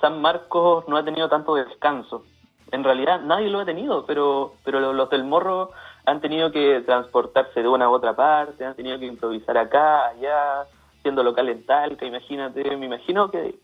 San 0.00 0.22
Marcos 0.22 0.86
no 0.86 0.96
ha 0.96 1.04
tenido 1.04 1.28
tanto 1.28 1.56
descanso. 1.56 2.22
En 2.70 2.84
realidad 2.84 3.22
nadie 3.22 3.50
lo 3.50 3.58
ha 3.58 3.64
tenido, 3.64 4.06
pero, 4.06 4.52
pero 4.64 4.92
los 4.92 5.10
del 5.10 5.24
Morro 5.24 5.72
han 6.04 6.20
tenido 6.20 6.52
que 6.52 6.82
transportarse 6.82 7.60
de 7.60 7.68
una 7.68 7.86
a 7.86 7.90
otra 7.90 8.14
parte, 8.14 8.64
han 8.64 8.76
tenido 8.76 9.00
que 9.00 9.06
improvisar 9.06 9.58
acá, 9.58 10.10
allá, 10.10 10.64
siendo 11.02 11.24
local 11.24 11.48
en 11.48 11.66
Talca, 11.66 12.06
imagínate, 12.06 12.76
me 12.76 12.86
imagino 12.86 13.32
que 13.32 13.58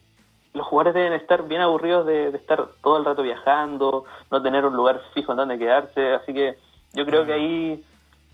los 0.55 0.67
jugadores 0.67 0.95
deben 0.95 1.13
estar 1.15 1.47
bien 1.49 1.61
aburridos 1.61 2.07
de, 2.07 2.29
estar 2.29 2.69
todo 2.83 2.99
el 2.99 3.05
rato 3.05 3.23
viajando, 3.23 4.05
no 4.31 4.43
tener 4.43 4.65
un 4.65 4.77
lugar 4.77 5.01
fijo 5.15 5.33
en 5.33 5.39
donde 5.39 5.59
quedarse, 5.59 6.13
así 6.13 6.33
que 6.33 6.59
yo 6.93 7.07
creo 7.07 7.25
que 7.25 7.33
ahí, 7.33 7.85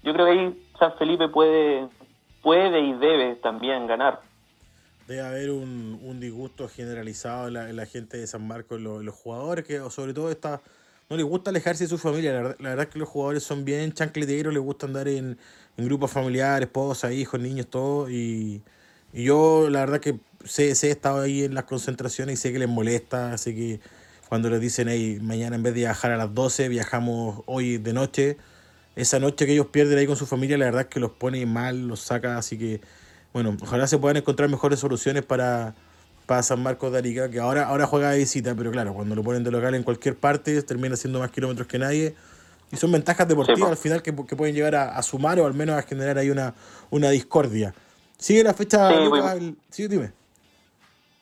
yo 0.02 0.12
creo 0.12 0.26
que 0.26 0.33
ahí 0.33 0.68
San 0.78 0.94
Felipe 0.98 1.28
puede, 1.28 1.88
puede 2.42 2.81
y 2.81 2.92
debe 2.94 3.37
también 3.37 3.87
ganar. 3.87 4.20
Debe 5.07 5.22
haber 5.22 5.50
un, 5.50 6.00
un 6.02 6.20
disgusto 6.20 6.68
generalizado 6.68 7.48
en 7.48 7.76
la, 7.76 7.87
gente 7.87 8.18
de 8.18 8.26
San 8.26 8.46
Marcos, 8.46 8.81
los, 8.81 9.02
los 9.02 9.14
jugadores, 9.14 9.64
que 9.64 9.78
sobre 9.90 10.12
todo 10.12 10.31
está, 10.31 10.61
no 11.09 11.16
les 11.16 11.24
gusta 11.24 11.50
alejarse 11.50 11.85
de 11.85 11.88
su 11.88 11.98
familia. 11.98 12.33
La, 12.33 12.68
verdad 12.70 12.81
es 12.81 12.88
que 12.88 12.98
los 12.98 13.09
jugadores 13.09 13.42
son 13.42 13.64
bien 13.64 13.92
chancleteros, 13.92 14.52
les 14.52 14.62
gusta 14.62 14.87
andar 14.87 15.09
en, 15.09 15.38
en 15.76 15.85
grupos 15.85 16.11
familiares, 16.11 16.66
esposa, 16.66 17.12
hijos, 17.12 17.40
niños, 17.40 17.68
todo. 17.68 18.11
Y, 18.11 18.61
y 19.12 19.24
yo, 19.24 19.70
la 19.70 19.81
verdad 19.81 20.00
que 20.00 20.18
sé, 20.48 20.74
sé, 20.74 20.88
he 20.88 20.90
estado 20.90 21.20
ahí 21.20 21.44
en 21.44 21.54
las 21.54 21.64
concentraciones 21.64 22.38
y 22.38 22.42
sé 22.42 22.52
que 22.52 22.58
les 22.58 22.68
molesta, 22.68 23.32
así 23.32 23.54
que 23.54 23.80
cuando 24.28 24.50
les 24.50 24.61
dicen, 24.61 24.88
hey, 24.88 25.18
mañana 25.22 25.56
en 25.56 25.62
vez 25.62 25.74
de 25.74 25.80
viajar 25.80 26.11
a 26.11 26.16
las 26.16 26.34
12, 26.34 26.68
viajamos 26.68 27.42
hoy 27.46 27.78
de 27.78 27.92
noche, 27.92 28.37
esa 28.96 29.18
noche 29.18 29.46
que 29.46 29.52
ellos 29.52 29.68
pierden 29.68 29.98
ahí 29.98 30.06
con 30.06 30.16
su 30.16 30.26
familia, 30.26 30.58
la 30.58 30.66
verdad 30.66 30.82
es 30.82 30.88
que 30.88 31.00
los 31.00 31.12
pone 31.12 31.44
mal, 31.46 31.87
los 31.87 32.00
saca, 32.00 32.37
así 32.37 32.58
que, 32.58 32.80
bueno, 33.32 33.56
ojalá 33.62 33.87
se 33.87 33.98
puedan 33.98 34.16
encontrar 34.16 34.48
mejores 34.48 34.80
soluciones 34.80 35.24
para, 35.24 35.74
para 36.26 36.42
San 36.42 36.62
Marcos 36.62 36.92
de 36.92 36.98
Arica, 36.98 37.30
que 37.30 37.40
ahora, 37.40 37.68
ahora 37.68 37.87
juega 37.87 38.11
de 38.11 38.18
visita, 38.18 38.54
pero 38.54 38.70
claro, 38.70 38.92
cuando 38.94 39.14
lo 39.14 39.22
ponen 39.22 39.44
de 39.44 39.50
local 39.50 39.74
en 39.74 39.82
cualquier 39.82 40.16
parte, 40.16 40.61
termina 40.62 40.94
haciendo 40.94 41.20
más 41.20 41.30
kilómetros 41.30 41.68
que 41.68 41.78
nadie. 41.78 42.14
Y 42.70 42.76
son 42.76 42.92
ventajas 42.92 43.26
deportivas 43.26 43.70
al 43.70 43.76
final 43.78 44.02
que, 44.02 44.14
que 44.14 44.37
pueden 44.37 44.54
llegar 44.54 44.74
a, 44.74 44.98
a, 44.98 45.02
sumar 45.02 45.40
o 45.40 45.46
al 45.46 45.54
menos 45.54 45.76
a 45.76 45.82
generar 45.82 46.18
ahí 46.18 46.28
una, 46.28 46.54
una 46.90 47.08
discordia. 47.08 47.72
Sigue 48.18 48.44
la 48.44 48.52
fecha, 48.52 48.90
sí, 49.70 49.88
dime. 49.88 50.17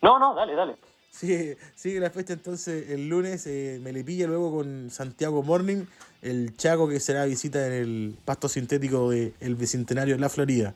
No, 0.03 0.19
no, 0.19 0.35
dale, 0.35 0.55
dale. 0.55 0.77
Sigue, 1.11 1.57
sigue 1.75 1.99
la 1.99 2.11
fecha 2.11 2.35
entonces 2.35 2.91
el 2.91 3.09
lunes, 3.09 3.47
eh, 3.47 3.81
Melipilla 3.83 4.27
luego 4.27 4.55
con 4.55 4.91
Santiago 4.91 5.43
Morning, 5.43 5.87
el 6.21 6.55
Chaco 6.57 6.89
que 6.89 7.01
será 7.01 7.25
visita 7.25 7.67
en 7.67 7.73
el 7.73 8.19
pasto 8.25 8.49
sintético 8.49 9.09
del 9.09 9.33
el 9.41 9.55
Bicentenario 9.55 10.15
de 10.15 10.21
la 10.21 10.29
Florida. 10.29 10.75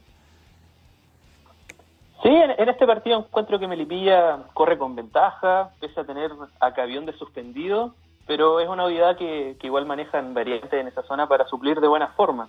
Sí, 2.22 2.28
en, 2.28 2.68
este 2.68 2.86
partido 2.86 3.18
encuentro 3.18 3.58
que 3.58 3.66
Melipilla 3.66 4.44
corre 4.54 4.78
con 4.78 4.96
ventaja, 4.96 5.70
pese 5.78 6.00
a 6.00 6.04
tener 6.04 6.30
a 6.60 6.72
Cavión 6.72 7.04
de 7.04 7.12
suspendido, 7.12 7.94
pero 8.26 8.60
es 8.60 8.68
una 8.68 8.86
unidad 8.86 9.16
que, 9.16 9.56
que 9.60 9.66
igual 9.66 9.84
manejan 9.84 10.32
variantes 10.32 10.72
en 10.72 10.88
esa 10.88 11.02
zona 11.02 11.28
para 11.28 11.46
suplir 11.46 11.80
de 11.80 11.88
buena 11.88 12.08
forma. 12.08 12.48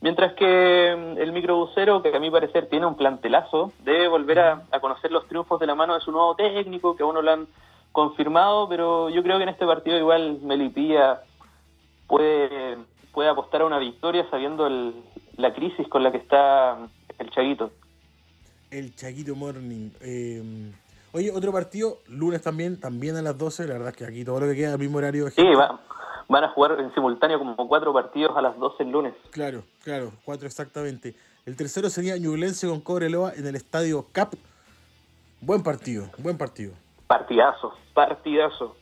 Mientras 0.00 0.34
que 0.34 0.94
mm, 0.96 1.18
el 1.18 1.32
microbusero, 1.32 2.02
que 2.02 2.14
a 2.14 2.20
mi 2.20 2.30
parecer 2.30 2.68
tiene 2.68 2.86
un 2.86 2.96
plantelazo, 2.96 3.72
debe 3.82 4.08
volver 4.08 4.38
a, 4.40 4.62
conocer 4.80 5.10
los 5.10 5.26
triunfos 5.26 5.58
de 5.60 5.66
la 5.66 5.74
mano 5.74 5.94
de 5.94 6.00
su 6.00 6.12
nuevo 6.12 6.36
técnico, 6.36 6.96
que 6.96 7.02
aún 7.02 7.14
no 7.14 7.22
lo 7.22 7.32
han 7.32 7.48
confirmado, 7.92 8.68
pero 8.68 9.08
yo 9.10 9.22
creo 9.22 9.38
que 9.38 9.42
en 9.42 9.48
este 9.48 9.66
partido 9.66 9.98
igual 9.98 10.38
Melipilla 10.42 11.22
puede, 12.06 12.78
puede 13.12 13.28
apostar 13.28 13.62
a 13.62 13.66
una 13.66 13.78
victoria 13.78 14.28
sabiendo 14.30 14.66
el, 14.66 14.94
la 15.36 15.52
crisis 15.52 15.88
con 15.88 16.04
la 16.04 16.12
que 16.12 16.18
está 16.18 16.78
el 17.18 17.30
Chaguito. 17.30 17.72
El 18.70 18.94
Chaguito 18.94 19.34
Morning. 19.34 19.90
Eh, 20.00 20.72
oye, 21.12 21.32
otro 21.32 21.50
partido, 21.50 21.98
lunes 22.06 22.42
también, 22.42 22.78
también 22.78 23.16
a 23.16 23.22
las 23.22 23.36
12, 23.36 23.66
la 23.66 23.72
verdad 23.74 23.88
es 23.88 23.96
que 23.96 24.04
aquí 24.04 24.24
todo 24.24 24.40
lo 24.40 24.46
que 24.46 24.54
queda 24.54 24.74
al 24.74 24.78
mismo 24.78 24.98
horario. 24.98 25.28
Sí, 25.30 25.42
va, 25.42 25.80
van 26.28 26.44
a 26.44 26.48
jugar 26.50 26.78
en 26.78 26.92
simultáneo 26.94 27.38
como 27.38 27.56
cuatro 27.68 27.92
partidos 27.92 28.36
a 28.36 28.42
las 28.42 28.56
12 28.58 28.82
el 28.82 28.90
lunes. 28.90 29.14
Claro, 29.30 29.64
claro, 29.82 30.12
cuatro 30.24 30.46
exactamente. 30.46 31.14
El 31.46 31.56
tercero 31.56 31.88
sería 31.88 32.16
Ñublense 32.18 32.68
con 32.68 32.80
Cobreloa 32.80 33.32
en 33.34 33.46
el 33.46 33.56
estadio 33.56 34.06
CAP. 34.12 34.34
Buen 35.40 35.62
partido, 35.62 36.10
buen 36.18 36.36
partido. 36.36 36.74
Partidazo, 37.06 37.72
partidazo. 37.94 38.76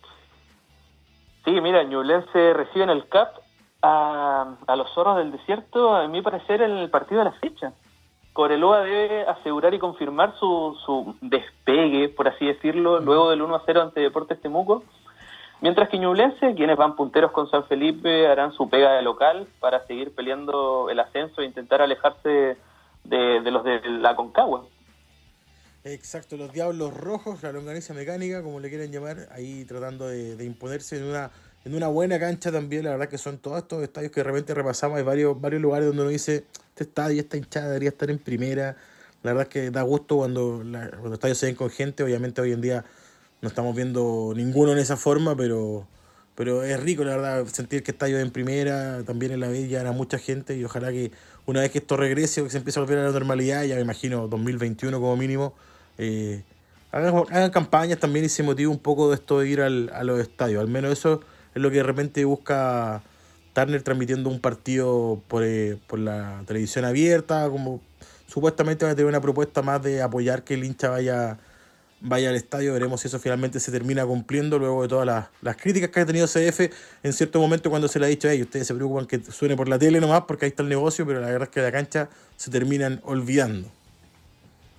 Sí, 1.44 1.52
mira, 1.60 1.84
Ñublense 1.84 2.52
recibe 2.54 2.84
en 2.84 2.90
el 2.90 3.08
CAP 3.08 3.36
a, 3.82 4.56
a 4.66 4.76
los 4.76 4.92
zorros 4.92 5.18
del 5.18 5.30
desierto, 5.30 5.94
a 5.94 6.08
mi 6.08 6.22
parecer, 6.22 6.60
en 6.62 6.72
el 6.72 6.90
partido 6.90 7.20
de 7.20 7.26
la 7.26 7.38
fecha. 7.38 7.72
Cobreloa 8.32 8.80
debe 8.80 9.22
asegurar 9.22 9.72
y 9.72 9.78
confirmar 9.78 10.34
su, 10.38 10.76
su 10.84 11.14
despegue, 11.20 12.08
por 12.08 12.26
así 12.26 12.46
decirlo, 12.46 13.00
luego 13.00 13.30
del 13.30 13.42
1 13.42 13.54
a 13.54 13.62
0 13.64 13.82
ante 13.82 14.00
Deportes 14.00 14.40
Temuco 14.40 14.82
Mientras 15.66 15.88
que 15.88 15.98
Ñublense, 15.98 16.54
quienes 16.54 16.76
van 16.76 16.94
punteros 16.94 17.32
con 17.32 17.50
San 17.50 17.66
Felipe, 17.66 18.28
harán 18.28 18.52
su 18.52 18.70
pega 18.70 18.92
de 18.92 19.02
local 19.02 19.48
para 19.58 19.84
seguir 19.88 20.14
peleando 20.14 20.88
el 20.90 21.00
ascenso 21.00 21.40
e 21.40 21.44
intentar 21.44 21.82
alejarse 21.82 22.56
de, 23.02 23.40
los 23.50 23.64
de 23.64 23.80
la 23.98 24.14
Concagua. 24.14 24.64
Exacto, 25.82 26.36
los 26.36 26.52
Diablos 26.52 26.94
Rojos, 26.94 27.42
la 27.42 27.50
longaniza 27.50 27.94
mecánica, 27.94 28.44
como 28.44 28.60
le 28.60 28.68
quieren 28.68 28.92
llamar, 28.92 29.26
ahí 29.32 29.64
tratando 29.64 30.06
de, 30.06 30.44
imponerse 30.44 30.98
en 30.98 31.06
una, 31.06 31.32
en 31.64 31.74
una 31.74 31.88
buena 31.88 32.20
cancha 32.20 32.52
también. 32.52 32.84
La 32.84 32.90
verdad 32.90 33.08
que 33.08 33.18
son 33.18 33.38
todos 33.38 33.58
estos 33.58 33.82
estadios 33.82 34.12
que 34.12 34.20
de 34.20 34.24
repente 34.24 34.54
repasamos. 34.54 34.98
Hay 34.98 35.02
varios, 35.02 35.40
varios 35.40 35.60
lugares 35.60 35.88
donde 35.88 36.02
uno 36.02 36.10
dice, 36.12 36.44
este 36.68 36.84
estadio, 36.84 37.20
esta 37.20 37.38
hinchada 37.38 37.66
debería 37.66 37.88
estar 37.88 38.08
en 38.08 38.20
primera. 38.20 38.76
La 39.24 39.32
verdad 39.32 39.48
que 39.48 39.72
da 39.72 39.82
gusto 39.82 40.18
cuando, 40.18 40.58
cuando 40.58 41.02
los 41.02 41.12
estadios 41.14 41.38
se 41.38 41.46
ven 41.46 41.56
con 41.56 41.70
gente. 41.70 42.04
Obviamente 42.04 42.40
hoy 42.40 42.52
en 42.52 42.60
día 42.60 42.84
no 43.46 43.50
estamos 43.50 43.76
viendo 43.76 44.32
ninguno 44.34 44.72
en 44.72 44.78
esa 44.78 44.96
forma, 44.96 45.36
pero, 45.36 45.86
pero 46.34 46.64
es 46.64 46.80
rico, 46.80 47.04
la 47.04 47.16
verdad, 47.16 47.46
sentir 47.46 47.84
que 47.84 47.92
está 47.92 48.08
yo 48.08 48.18
en 48.18 48.32
primera, 48.32 49.04
también 49.04 49.30
en 49.30 49.38
la 49.38 49.46
B 49.46 49.72
era 49.72 49.92
mucha 49.92 50.18
gente 50.18 50.56
y 50.56 50.64
ojalá 50.64 50.90
que 50.90 51.12
una 51.46 51.60
vez 51.60 51.70
que 51.70 51.78
esto 51.78 51.96
regrese 51.96 52.40
o 52.40 52.44
que 52.44 52.50
se 52.50 52.58
empiece 52.58 52.80
a 52.80 52.82
volver 52.82 52.98
a 52.98 53.04
la 53.04 53.12
normalidad, 53.12 53.62
ya 53.62 53.76
me 53.76 53.82
imagino 53.82 54.26
2021 54.26 54.98
como 54.98 55.16
mínimo, 55.16 55.54
eh, 55.96 56.42
hagan, 56.90 57.50
campañas 57.50 58.00
también 58.00 58.24
y 58.24 58.28
se 58.28 58.42
motive 58.42 58.66
un 58.66 58.80
poco 58.80 59.10
de 59.10 59.14
esto 59.14 59.38
de 59.38 59.48
ir 59.48 59.60
al, 59.60 59.92
a 59.94 60.02
los 60.02 60.18
estadios. 60.18 60.60
Al 60.60 60.68
menos 60.68 60.90
eso 60.90 61.20
es 61.54 61.62
lo 61.62 61.70
que 61.70 61.76
de 61.76 61.84
repente 61.84 62.24
busca 62.24 63.00
Turner 63.52 63.80
transmitiendo 63.82 64.28
un 64.28 64.40
partido 64.40 65.22
por, 65.28 65.44
eh, 65.44 65.78
por 65.86 66.00
la 66.00 66.42
televisión 66.48 66.84
abierta, 66.84 67.48
como 67.48 67.80
supuestamente 68.26 68.84
va 68.84 68.90
a 68.90 68.94
tener 68.96 69.08
una 69.08 69.20
propuesta 69.20 69.62
más 69.62 69.80
de 69.84 70.02
apoyar 70.02 70.42
que 70.42 70.54
el 70.54 70.64
hincha 70.64 70.90
vaya 70.90 71.38
vaya 72.00 72.28
al 72.28 72.36
estadio, 72.36 72.72
veremos 72.72 73.00
si 73.00 73.08
eso 73.08 73.18
finalmente 73.18 73.60
se 73.60 73.72
termina 73.72 74.04
cumpliendo 74.04 74.58
luego 74.58 74.82
de 74.82 74.88
todas 74.88 75.06
las, 75.06 75.28
las 75.42 75.56
críticas 75.56 75.90
que 75.90 76.00
ha 76.00 76.06
tenido 76.06 76.26
CF 76.26 76.60
en 77.02 77.12
cierto 77.12 77.40
momento 77.40 77.70
cuando 77.70 77.88
se 77.88 77.98
le 77.98 78.06
ha 78.06 78.08
dicho, 78.08 78.28
hey, 78.28 78.42
ustedes 78.42 78.66
se 78.66 78.74
preocupan 78.74 79.06
que 79.06 79.18
suene 79.20 79.56
por 79.56 79.68
la 79.68 79.78
tele 79.78 80.00
nomás 80.00 80.22
porque 80.22 80.44
ahí 80.44 80.50
está 80.50 80.62
el 80.62 80.68
negocio, 80.68 81.06
pero 81.06 81.20
la 81.20 81.26
verdad 81.26 81.44
es 81.44 81.48
que 81.48 81.60
la 81.62 81.72
cancha 81.72 82.08
se 82.36 82.50
terminan 82.50 83.00
olvidando. 83.04 83.68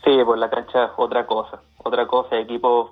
Sí, 0.04 0.12
por 0.24 0.38
la 0.38 0.50
cancha 0.50 0.86
es 0.86 0.92
otra 0.98 1.26
cosa, 1.26 1.62
otra 1.84 2.08
cosa, 2.08 2.38
equipos 2.38 2.92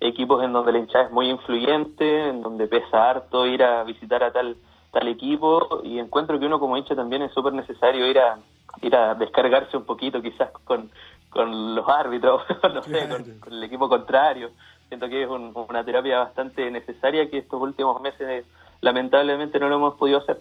equipos 0.00 0.42
en 0.44 0.52
donde 0.52 0.72
la 0.72 0.78
hinchada 0.78 1.04
es 1.06 1.10
muy 1.10 1.30
influyente, 1.30 2.28
en 2.28 2.42
donde 2.42 2.66
pesa 2.66 3.10
harto 3.10 3.46
ir 3.46 3.62
a 3.62 3.84
visitar 3.84 4.22
a 4.22 4.32
tal 4.32 4.56
tal 4.94 5.08
equipo 5.08 5.80
y 5.82 5.98
encuentro 5.98 6.38
que 6.38 6.46
uno 6.46 6.60
como 6.60 6.76
hincha 6.76 6.94
también 6.94 7.22
es 7.22 7.32
súper 7.32 7.52
necesario 7.52 8.06
ir 8.06 8.18
a 8.18 8.38
ir 8.80 8.94
a 8.94 9.14
descargarse 9.14 9.76
un 9.76 9.84
poquito 9.84 10.22
quizás 10.22 10.50
con, 10.64 10.90
con 11.34 11.74
los 11.74 11.86
árbitros, 11.86 12.42
no 12.62 12.82
sé, 12.82 13.08
con, 13.08 13.52
el 13.52 13.62
equipo 13.62 13.88
contrario. 13.88 14.50
Siento 14.88 15.08
que 15.08 15.22
es 15.22 15.28
una 15.28 15.84
terapia 15.84 16.20
bastante 16.20 16.70
necesaria 16.70 17.28
que 17.28 17.38
estos 17.38 17.60
últimos 17.60 18.00
meses 18.00 18.46
lamentablemente 18.80 19.58
no 19.58 19.68
lo 19.68 19.76
hemos 19.76 19.94
podido 19.96 20.18
hacer. 20.18 20.40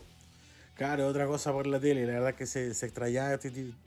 Claro, 0.76 1.08
otra 1.08 1.28
cosa 1.28 1.52
por 1.52 1.68
la 1.68 1.80
tele, 1.80 2.06
la 2.06 2.14
verdad 2.14 2.36
que 2.36 2.46
se, 2.46 2.74
se 2.74 2.86
extraña, 2.86 3.38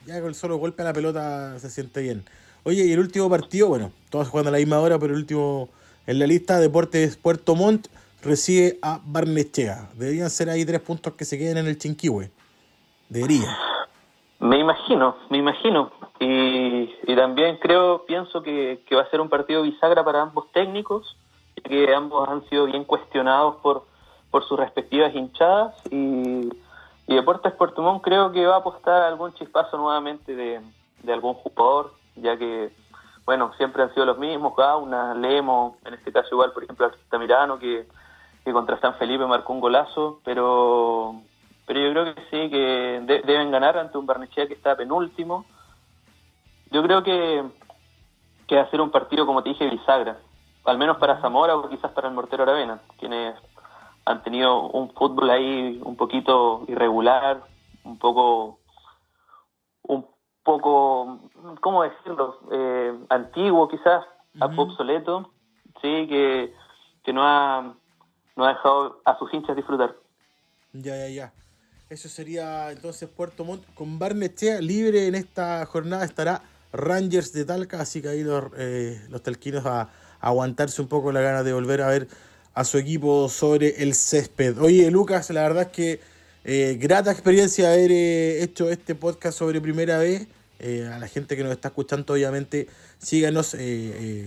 ya 0.04 0.20
con 0.20 0.28
el 0.28 0.34
solo 0.34 0.56
golpe 0.56 0.82
a 0.82 0.86
la 0.86 0.92
pelota 0.92 1.58
se 1.58 1.70
siente 1.70 2.00
bien. 2.02 2.24
Oye, 2.64 2.84
y 2.84 2.92
el 2.92 2.98
último 2.98 3.30
partido, 3.30 3.68
bueno, 3.68 3.92
todos 4.10 4.28
jugando 4.28 4.48
a 4.48 4.52
la 4.52 4.58
misma 4.58 4.80
hora, 4.80 4.98
pero 4.98 5.12
el 5.12 5.20
último 5.20 5.68
en 6.06 6.20
la 6.20 6.26
lista, 6.26 6.60
Deportes 6.60 7.16
Puerto 7.16 7.56
Montt 7.56 7.88
recibe 8.22 8.78
a 8.82 9.00
Barnechea. 9.04 9.88
Deberían 9.94 10.30
ser 10.30 10.48
ahí 10.50 10.64
tres 10.64 10.80
puntos 10.80 11.14
que 11.14 11.24
se 11.24 11.36
queden 11.36 11.58
en 11.58 11.66
el 11.66 11.78
Chinquihue. 11.78 12.30
Debería. 13.08 13.56
Me 14.38 14.58
imagino, 14.58 15.16
me 15.30 15.38
imagino. 15.38 15.90
Y, 16.18 16.94
y 17.06 17.16
también 17.16 17.58
creo, 17.58 18.04
pienso 18.06 18.42
que, 18.42 18.82
va 18.94 19.02
a 19.02 19.10
ser 19.10 19.20
un 19.20 19.28
partido 19.28 19.62
bisagra 19.62 20.04
para 20.04 20.22
ambos 20.22 20.50
técnicos, 20.52 21.16
ya 21.56 21.62
que 21.68 21.94
ambos 21.94 22.28
han 22.28 22.44
sido 22.48 22.66
bien 22.66 22.84
cuestionados 22.84 23.56
por, 23.56 23.84
por 24.30 24.44
sus 24.44 24.58
respectivas 24.58 25.14
hinchadas. 25.14 25.74
Y, 25.90 26.50
y 27.06 27.14
Deportes 27.14 27.52
Puerto 27.54 28.00
creo 28.02 28.32
que 28.32 28.46
va 28.46 28.56
a 28.56 28.58
apostar 28.58 29.02
algún 29.02 29.32
chispazo 29.34 29.76
nuevamente 29.78 30.34
de, 30.34 30.60
de 31.02 31.12
algún 31.12 31.34
jugador, 31.34 31.92
ya 32.16 32.36
que 32.36 32.72
bueno, 33.26 33.52
siempre 33.56 33.82
han 33.82 33.92
sido 33.92 34.06
los 34.06 34.18
mismos, 34.18 34.54
Gauna, 34.56 35.12
Lemo, 35.14 35.78
en 35.84 35.94
este 35.94 36.12
caso 36.12 36.28
igual, 36.30 36.52
por 36.52 36.62
ejemplo, 36.62 36.86
Altamirano, 36.86 37.58
que, 37.58 37.86
que 38.44 38.52
contra 38.52 38.80
San 38.80 38.94
Felipe 38.94 39.26
marcó 39.26 39.52
un 39.52 39.60
golazo, 39.60 40.20
pero 40.24 41.22
pero 41.66 41.80
yo 41.80 41.90
creo 41.90 42.14
que 42.14 42.20
sí, 42.30 42.50
que 42.50 43.22
deben 43.26 43.50
ganar 43.50 43.76
ante 43.76 43.98
un 43.98 44.06
Barnechea 44.06 44.46
que 44.46 44.54
está 44.54 44.76
penúltimo. 44.76 45.44
Yo 46.70 46.82
creo 46.82 47.02
que, 47.02 47.44
que 48.46 48.56
va 48.56 48.62
a 48.62 48.70
ser 48.70 48.80
un 48.80 48.90
partido, 48.90 49.26
como 49.26 49.42
te 49.42 49.48
dije, 49.50 49.68
bisagra, 49.68 50.18
al 50.64 50.78
menos 50.78 50.98
para 50.98 51.20
Zamora 51.20 51.56
o 51.56 51.68
quizás 51.68 51.90
para 51.92 52.08
el 52.08 52.14
Mortero 52.14 52.44
Aravena, 52.44 52.80
quienes 52.98 53.34
han 54.04 54.22
tenido 54.22 54.62
un 54.68 54.92
fútbol 54.94 55.30
ahí 55.30 55.80
un 55.84 55.96
poquito 55.96 56.64
irregular, 56.68 57.42
un 57.84 57.98
poco 57.98 58.60
un 59.82 60.06
poco, 60.44 61.18
¿cómo 61.60 61.82
decirlo? 61.82 62.38
Eh, 62.52 62.96
antiguo 63.08 63.68
quizás, 63.68 64.04
obsoleto, 64.40 65.30
sí, 65.82 66.06
que, 66.08 66.54
que 67.02 67.12
no, 67.12 67.22
ha, 67.24 67.74
no 68.36 68.44
ha 68.44 68.48
dejado 68.48 69.00
a 69.04 69.18
sus 69.18 69.32
hinchas 69.34 69.56
disfrutar. 69.56 69.96
Ya, 70.72 70.96
ya, 70.96 71.08
ya. 71.08 71.32
Eso 71.88 72.08
sería 72.08 72.72
entonces 72.72 73.08
Puerto 73.08 73.44
Montt 73.44 73.64
con 73.74 73.98
Barnechea 73.98 74.60
libre 74.60 75.06
en 75.06 75.14
esta 75.14 75.64
jornada 75.66 76.04
estará 76.04 76.42
Rangers 76.72 77.32
de 77.32 77.44
Talca, 77.44 77.80
así 77.80 78.02
que 78.02 78.08
ahí 78.08 78.24
los, 78.24 78.44
eh, 78.58 79.00
los 79.08 79.22
talquinos 79.22 79.64
a, 79.66 79.82
a, 79.82 79.90
aguantarse 80.20 80.82
un 80.82 80.88
poco 80.88 81.12
la 81.12 81.20
gana 81.20 81.42
de 81.42 81.52
volver 81.52 81.82
a 81.82 81.88
ver 81.88 82.08
a 82.54 82.64
su 82.64 82.78
equipo 82.78 83.28
sobre 83.28 83.82
el 83.82 83.94
césped. 83.94 84.58
Oye, 84.58 84.90
Lucas, 84.90 85.30
la 85.30 85.42
verdad 85.42 85.64
es 85.64 85.68
que 85.68 86.00
eh, 86.48 86.78
grata 86.80 87.10
experiencia 87.10 87.72
haber 87.72 87.90
eh, 87.90 88.40
hecho 88.40 88.70
este 88.70 88.94
podcast 88.94 89.36
sobre 89.36 89.60
primera 89.60 89.98
vez. 89.98 90.28
Eh, 90.60 90.88
a 90.90 90.96
la 90.98 91.08
gente 91.08 91.36
que 91.36 91.42
nos 91.42 91.50
está 91.50 91.68
escuchando, 91.68 92.14
obviamente, 92.14 92.68
síganos, 92.98 93.56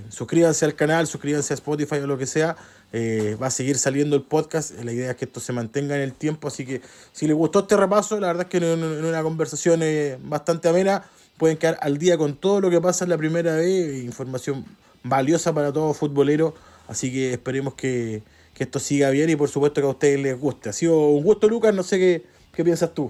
suscríbanse 0.09 0.65
al 0.65 0.75
canal, 0.75 1.07
suscríbanse 1.07 1.53
a 1.53 1.55
Spotify 1.55 1.97
o 1.97 2.07
lo 2.07 2.17
que 2.17 2.25
sea. 2.25 2.55
va 2.93 3.47
a 3.47 3.51
seguir 3.51 3.77
saliendo 3.77 4.15
el 4.15 4.23
podcast. 4.23 4.71
La 4.83 4.91
idea 4.91 5.11
es 5.11 5.17
que 5.17 5.25
esto 5.25 5.39
se 5.39 5.53
mantenga 5.53 5.95
en 5.95 6.01
el 6.01 6.13
tiempo. 6.13 6.47
Así 6.47 6.65
que 6.65 6.81
si 7.11 7.27
les 7.27 7.35
gustó 7.35 7.59
este 7.59 7.77
repaso, 7.77 8.19
la 8.19 8.27
verdad 8.27 8.43
es 8.43 8.49
que 8.49 8.57
en, 8.57 8.83
una 8.83 9.23
conversación 9.23 9.81
bastante 10.23 10.69
amena, 10.69 11.03
pueden 11.37 11.57
quedar 11.57 11.77
al 11.81 11.97
día 11.97 12.17
con 12.17 12.35
todo 12.35 12.61
lo 12.61 12.69
que 12.69 12.81
pasa 12.81 13.05
en 13.05 13.09
la 13.09 13.17
primera 13.17 13.55
vez. 13.55 14.03
Información 14.03 14.65
valiosa 15.03 15.53
para 15.53 15.71
todo 15.71 15.93
futbolero 15.93 16.53
Así 16.89 17.13
que 17.13 17.33
esperemos 17.33 17.75
que, 17.75 18.23
esto 18.59 18.79
siga 18.79 19.09
bien 19.09 19.29
y 19.29 19.37
por 19.37 19.47
supuesto 19.47 19.79
que 19.79 19.87
a 19.87 19.91
ustedes 19.91 20.19
les 20.19 20.37
guste. 20.37 20.67
Ha 20.67 20.73
sido 20.73 20.99
un 20.99 21.23
gusto, 21.23 21.47
Lucas, 21.47 21.73
no 21.73 21.81
sé 21.81 21.97
qué, 21.97 22.25
qué 22.53 22.61
piensas 22.61 22.93
tú. 22.93 23.09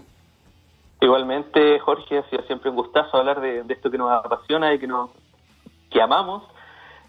Igualmente, 1.02 1.80
Jorge, 1.80 2.20
ha 2.20 2.30
sido 2.30 2.44
siempre 2.44 2.70
un 2.70 2.76
gustazo 2.76 3.18
hablar 3.18 3.42
de, 3.42 3.64
esto 3.68 3.90
que 3.90 3.98
nos 3.98 4.12
apasiona 4.12 4.72
y 4.72 4.78
que 4.78 4.86
nos 4.86 5.10
que 5.90 6.02
amamos. 6.02 6.44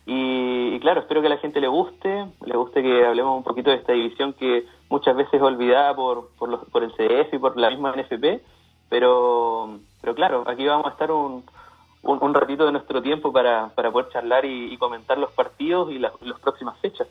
Y, 0.06 0.80
claro, 0.80 1.00
espero 1.00 1.20
que 1.20 1.28
a 1.28 1.30
la 1.30 1.38
gente 1.38 1.60
le 1.60 1.68
guste, 1.68 2.26
le 2.44 2.56
guste 2.56 2.82
que 2.82 3.04
hablemos 3.04 3.36
un 3.36 3.44
poquito 3.44 3.70
de 3.70 3.76
esta 3.76 3.92
división 3.92 4.32
que 4.32 4.66
muchas 4.88 5.16
veces 5.16 5.34
es 5.34 5.42
olvidada 5.42 5.94
por, 5.94 6.30
por, 6.38 6.48
los, 6.48 6.64
por 6.70 6.82
el 6.82 6.92
CDF 6.92 7.34
y 7.34 7.38
por 7.38 7.56
la 7.56 7.70
misma 7.70 7.92
NFP, 7.92 8.42
pero, 8.88 9.78
pero 10.00 10.14
claro, 10.14 10.44
aquí 10.48 10.66
vamos 10.66 10.86
a 10.86 10.90
estar 10.90 11.12
un, 11.12 11.44
un, 12.02 12.34
ratito 12.34 12.66
de 12.66 12.72
nuestro 12.72 13.00
tiempo 13.02 13.32
para, 13.32 13.68
para 13.74 13.92
poder 13.92 14.10
charlar 14.12 14.44
y, 14.44 14.76
comentar 14.78 15.16
los 15.18 15.30
partidos 15.32 15.92
y 15.92 15.98
las 15.98 16.12
próximas 16.42 16.78
fechas. 16.80 17.06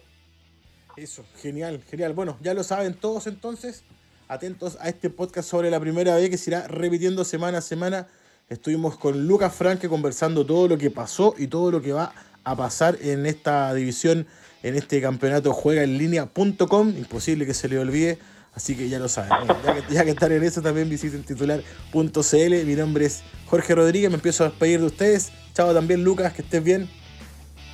Eso, 0.98 1.24
genial, 1.38 1.82
genial. 1.90 2.14
Bueno, 2.14 2.36
ya 2.42 2.54
lo 2.54 2.64
saben 2.64 2.94
todos 2.94 3.28
entonces. 3.28 3.86
Atentos 4.28 4.78
a 4.82 4.90
este 4.90 5.10
podcast 5.10 5.50
sobre 5.50 5.72
la 5.72 5.80
primera 5.80 6.16
vez 6.16 6.30
que 6.30 6.38
se 6.38 6.52
irá 6.52 6.68
repitiendo 6.68 7.24
semana 7.24 7.60
a 7.60 7.62
semana. 7.62 8.08
Estuvimos 8.50 8.98
con 8.98 9.28
Lucas 9.28 9.54
Franque 9.54 9.88
conversando 9.88 10.44
todo 10.44 10.68
lo 10.68 10.78
que 10.78 10.90
pasó 10.90 11.36
y 11.38 11.48
todo 11.48 11.70
lo 11.70 11.84
que 11.84 11.94
va 11.94 12.14
a 12.44 12.56
pasar 12.56 12.98
en 13.00 13.28
esta 13.28 13.72
división, 13.76 14.26
en 14.64 14.76
este 14.76 15.00
campeonato 15.02 15.54
juega 15.54 15.84
en 15.84 16.00
línea.com. 16.00 16.90
Imposible 16.98 17.46
que 17.46 17.54
se 17.54 17.70
le 17.70 17.78
olvide. 17.78 18.18
Así 18.56 18.76
que 18.76 18.90
ya 18.90 18.98
lo 18.98 19.08
saben. 19.08 19.48
ya, 19.48 19.76
que, 19.76 19.94
ya, 19.94 20.04
que, 20.04 20.10
están 20.10 20.32
en 20.32 20.44
eso, 20.44 20.64
también 20.64 20.90
visiten 20.90 21.24
titular.cl. 21.24 22.66
Mi 22.66 22.76
nombre 22.76 23.06
es 23.06 23.22
Jorge 23.46 23.76
Rodríguez. 23.76 24.10
Me 24.10 24.16
empiezo 24.16 24.44
a 24.44 24.50
despedir 24.50 24.80
de 24.80 24.88
ustedes. 24.88 25.32
Chao 25.54 25.72
también, 25.72 26.04
Lucas. 26.04 26.34
Que 26.34 26.42
estés 26.42 26.64
bien. 26.64 26.90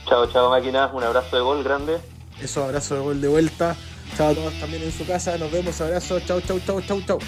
Chao, 0.10 0.30
chao, 0.30 0.50
máquinas. 0.50 0.92
Un 0.94 1.04
abrazo 1.04 1.38
de 1.38 1.42
gol 1.42 1.64
grande. 1.64 1.98
Eso, 2.42 2.66
abrazo 2.66 2.96
de 2.96 3.02
gol 3.02 3.22
de 3.22 3.30
vuelta. 3.30 3.78
Chao 4.18 4.32
a 4.32 4.36
todos 4.36 4.60
también 4.60 4.84
en 4.84 4.92
su 4.92 5.08
casa. 5.08 5.38
Nos 5.38 5.52
vemos. 5.52 5.80
Abrazo. 5.80 6.20
Chao, 6.20 6.42
chao, 6.42 6.60
chao, 6.60 6.82
chao, 6.82 7.02
chao. 7.08 7.20